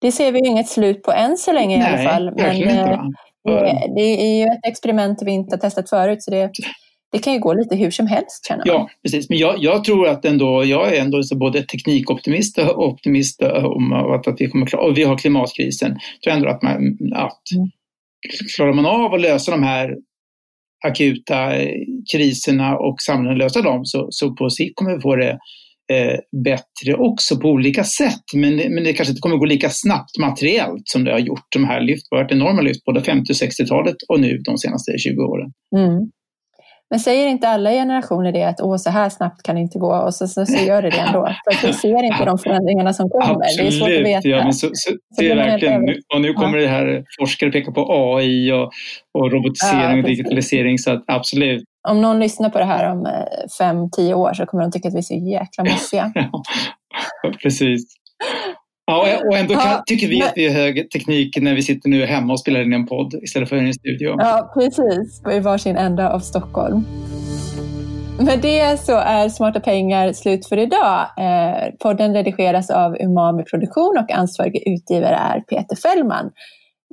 det 0.00 0.12
ser 0.12 0.32
vi 0.32 0.38
inget 0.38 0.68
slut 0.68 1.02
på 1.02 1.12
än 1.12 1.36
så 1.36 1.52
länge 1.52 1.78
Nej, 1.78 2.04
i 2.04 2.06
alla 2.06 2.10
fall. 2.10 2.34
Men 2.36 2.56
inte, 2.56 2.70
eh, 2.70 3.04
det, 3.44 3.94
det, 3.96 4.22
är 4.22 4.38
ju 4.38 4.44
ett 4.44 4.66
experiment 4.66 5.22
vi 5.22 5.32
inte 5.32 5.56
har 5.56 5.60
testat 5.60 5.90
förut 5.90 6.22
så 6.22 6.30
det, 6.30 6.50
det 7.12 7.18
kan 7.18 7.32
ju 7.32 7.38
gå 7.38 7.54
lite 7.54 7.76
hur 7.76 7.90
som 7.90 8.06
helst 8.06 8.46
känner 8.48 8.66
man. 8.66 8.74
Ja, 8.74 8.90
precis. 9.02 9.28
Men 9.28 9.38
jag, 9.38 9.54
jag 9.58 9.84
tror 9.84 10.08
att 10.08 10.24
ändå, 10.24 10.64
jag 10.64 10.96
är 10.96 11.00
ändå 11.00 11.22
så 11.22 11.36
både 11.36 11.62
teknikoptimist 11.62 12.58
och 12.58 12.88
optimist 12.88 13.42
om 13.42 13.92
att, 13.92 14.26
att 14.28 14.40
vi 14.40 14.48
kommer 14.48 14.66
klara, 14.66 14.84
och 14.84 14.98
vi 14.98 15.04
har 15.04 15.18
klimatkrisen. 15.18 15.90
Jag 15.90 16.22
tror 16.22 16.32
ändå 16.32 16.48
att, 16.48 16.62
man, 16.62 16.98
att 17.14 17.42
mm. 17.54 17.70
klarar 18.56 18.72
man 18.72 18.86
av 18.86 19.14
att 19.14 19.20
lösa 19.20 19.50
de 19.50 19.62
här 19.62 19.96
akuta 20.84 21.52
kriserna 22.12 22.76
och 22.76 22.96
samhällen 23.00 23.38
lösa 23.38 23.62
dem 23.62 23.84
så, 23.84 24.06
så 24.10 24.34
på 24.34 24.50
sikt 24.50 24.76
kommer 24.76 24.94
vi 24.94 25.00
få 25.00 25.16
det 25.16 25.38
eh, 25.92 26.18
bättre 26.44 26.94
också 26.98 27.40
på 27.40 27.48
olika 27.48 27.84
sätt. 27.84 28.24
Men, 28.34 28.56
men 28.56 28.84
det 28.84 28.92
kanske 28.92 29.12
inte 29.12 29.20
kommer 29.20 29.36
gå 29.36 29.44
lika 29.44 29.70
snabbt 29.70 30.18
materiellt 30.18 30.82
som 30.84 31.04
det 31.04 31.12
har 31.12 31.18
gjort. 31.18 31.46
De 31.54 31.64
här 31.64 31.80
lyft, 31.80 32.06
det 32.10 32.16
har 32.16 32.22
varit 32.22 32.32
enorma 32.32 32.62
lyft 32.62 32.84
både 32.84 33.02
50 33.02 33.32
och 33.32 33.36
60-talet 33.36 33.96
och 34.08 34.20
nu 34.20 34.38
de 34.38 34.58
senaste 34.58 34.98
20 34.98 35.22
åren. 35.22 35.52
Mm. 35.76 36.10
Men 36.90 37.00
säger 37.00 37.28
inte 37.28 37.48
alla 37.48 37.70
generationer 37.70 38.32
det 38.32 38.42
att 38.48 38.60
Åh, 38.60 38.76
så 38.76 38.90
här 38.90 39.08
snabbt 39.08 39.42
kan 39.42 39.54
det 39.54 39.60
inte 39.60 39.78
gå 39.78 39.94
och 39.94 40.14
så, 40.14 40.28
så, 40.28 40.46
så 40.46 40.64
gör 40.64 40.82
det 40.82 40.90
det 40.90 40.98
ändå? 40.98 41.34
För 41.60 41.66
vi 41.66 41.72
ser 41.72 42.04
inte 42.04 42.24
de 42.24 42.38
förändringarna 42.38 42.92
som 42.92 43.08
kommer. 43.08 43.44
Absolut, 43.44 43.70
det 43.70 43.76
är 43.76 43.78
svårt 43.78 43.88
att 43.88 44.06
veta. 44.06 44.28
Ja, 44.28 44.44
men 44.44 44.52
så, 44.52 44.68
så, 44.72 44.92
det 45.18 45.30
är 45.30 45.36
verkligen, 45.36 45.82
och 46.14 46.20
nu 46.20 46.32
kommer 46.32 46.58
ja. 46.58 46.62
det 46.62 46.68
här, 46.68 47.04
forskare 47.20 47.50
peka 47.50 47.72
på 47.72 47.86
AI 47.90 48.52
och, 48.52 48.70
och 49.18 49.32
robotisering 49.32 49.96
ja, 49.96 49.98
och 49.98 50.04
digitalisering 50.04 50.78
så 50.78 50.90
att 50.90 51.04
absolut. 51.06 51.64
Om 51.88 52.00
någon 52.00 52.20
lyssnar 52.20 52.50
på 52.50 52.58
det 52.58 52.64
här 52.64 52.92
om 52.92 53.06
eh, 53.06 53.12
fem, 53.58 53.90
tio 53.90 54.14
år 54.14 54.34
så 54.34 54.46
kommer 54.46 54.62
de 54.62 54.72
tycka 54.72 54.88
att 54.88 54.94
vi 54.94 54.98
är 54.98 55.02
så 55.02 55.14
jäkla 55.14 55.64
mossiga. 55.64 56.12
precis. 57.42 57.86
Ja, 58.86 59.18
och 59.26 59.36
ändå 59.36 59.54
kan, 59.54 59.70
ja, 59.70 59.82
tycker 59.86 60.08
vi 60.08 60.22
att 60.22 60.32
vi 60.36 60.46
är 60.46 60.50
hög 60.50 60.90
teknik 60.90 61.36
när 61.40 61.54
vi 61.54 61.62
sitter 61.62 61.88
nu 61.88 62.06
hemma 62.06 62.32
och 62.32 62.40
spelar 62.40 62.62
in 62.62 62.72
en 62.72 62.86
podd 62.86 63.14
istället 63.22 63.48
för 63.48 63.56
i 63.56 63.66
en 63.66 63.74
studio. 63.74 64.14
Ja, 64.18 64.50
precis. 64.54 65.22
I 65.32 65.40
varsin 65.40 65.76
ända 65.76 66.10
av 66.12 66.20
Stockholm. 66.20 66.84
Med 68.20 68.38
det 68.42 68.80
så 68.80 68.96
är 68.96 69.28
Smarta 69.28 69.60
pengar 69.60 70.12
slut 70.12 70.46
för 70.46 70.56
idag. 70.56 71.00
Eh, 71.18 71.74
podden 71.78 72.14
redigeras 72.14 72.70
av 72.70 72.96
Umami 73.00 73.44
Produktion 73.44 73.98
och 73.98 74.12
ansvarig 74.12 74.62
utgivare 74.66 75.14
är 75.14 75.40
Peter 75.40 75.76
Fällman. 75.76 76.30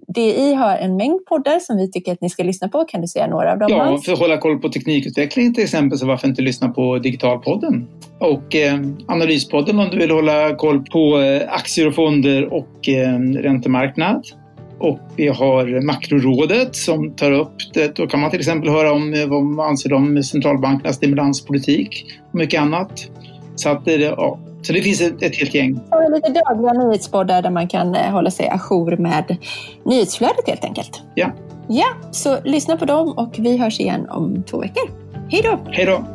DI 0.08 0.54
har 0.54 0.78
en 0.78 0.96
mängd 0.96 1.26
poddar 1.26 1.60
som 1.60 1.78
vi 1.78 1.92
tycker 1.92 2.12
att 2.12 2.22
ni 2.22 2.30
ska 2.30 2.44
lyssna 2.44 2.68
på. 2.68 2.86
Kan 2.86 3.02
du 3.02 3.08
säga 3.08 3.28
några 3.28 3.52
av 3.52 3.60
dem? 3.60 3.68
Ja, 3.72 3.98
för 3.98 4.14
att 4.14 4.20
hålla 4.20 4.38
koll 4.38 4.60
på 4.60 4.70
teknikutveckling 4.70 5.54
till 5.54 5.64
exempel, 5.64 5.98
så 5.98 6.06
varför 6.06 6.28
inte 6.28 6.42
lyssna 6.42 6.70
på 6.70 6.98
Digitalpodden? 6.98 7.88
Och 8.20 8.56
eh, 8.56 8.80
Analyspodden 9.08 9.80
om 9.80 9.90
du 9.90 9.98
vill 9.98 10.12
hålla 10.12 10.56
koll 10.56 10.86
på 10.86 11.22
eh, 11.22 11.54
aktier 11.54 11.88
och 11.88 11.96
fonder 11.96 12.54
och 12.54 12.90
eh, 12.90 13.20
räntemarknad. 13.20 14.26
Och 14.80 15.00
vi 15.16 15.28
har 15.28 15.82
Makrorådet 15.82 16.76
som 16.76 17.16
tar 17.16 17.32
upp 17.32 17.56
det. 17.74 17.96
Då 17.96 18.08
kan 18.08 18.20
man 18.20 18.32
till 18.32 18.40
exempel 18.40 18.70
höra 18.70 18.92
om 18.92 19.14
eh, 19.14 19.28
vad 19.28 19.44
man 19.44 19.70
anser 19.70 19.94
om 19.94 20.24
centralbankernas 20.24 20.96
stimulanspolitik 20.96 22.06
och 22.32 22.36
mycket 22.36 22.62
annat. 22.62 23.10
Så 23.56 23.70
att 23.70 23.86
det, 23.86 23.96
ja, 23.96 24.40
så 24.62 24.74
det 24.74 24.82
finns 24.82 25.02
ett, 25.02 25.24
ett 25.24 25.36
helt 25.36 25.54
gäng. 25.54 25.80
Och 25.92 26.12
lite 26.12 26.30
dagliga 26.30 26.74
nyhetspoddar 26.74 27.42
där 27.42 27.50
man 27.50 27.68
kan 27.68 27.96
eh, 27.96 28.12
hålla 28.12 28.32
sig 28.32 28.50
ajour 28.50 28.98
med 28.98 29.38
nyhetsflödet 29.86 30.48
helt 30.48 30.66
enkelt. 30.66 31.02
Ja. 31.16 31.32
Ja, 31.68 31.88
så 32.12 32.38
lyssna 32.44 32.78
på 32.78 32.86
dem 32.86 33.12
och 33.12 33.36
vi 33.40 33.58
hörs 33.58 33.80
igen 33.80 34.10
om 34.10 34.44
två 34.44 34.58
veckor. 34.58 34.90
Hej 35.30 35.42
då! 35.44 35.60
Hej 35.72 35.86
då! 35.86 36.15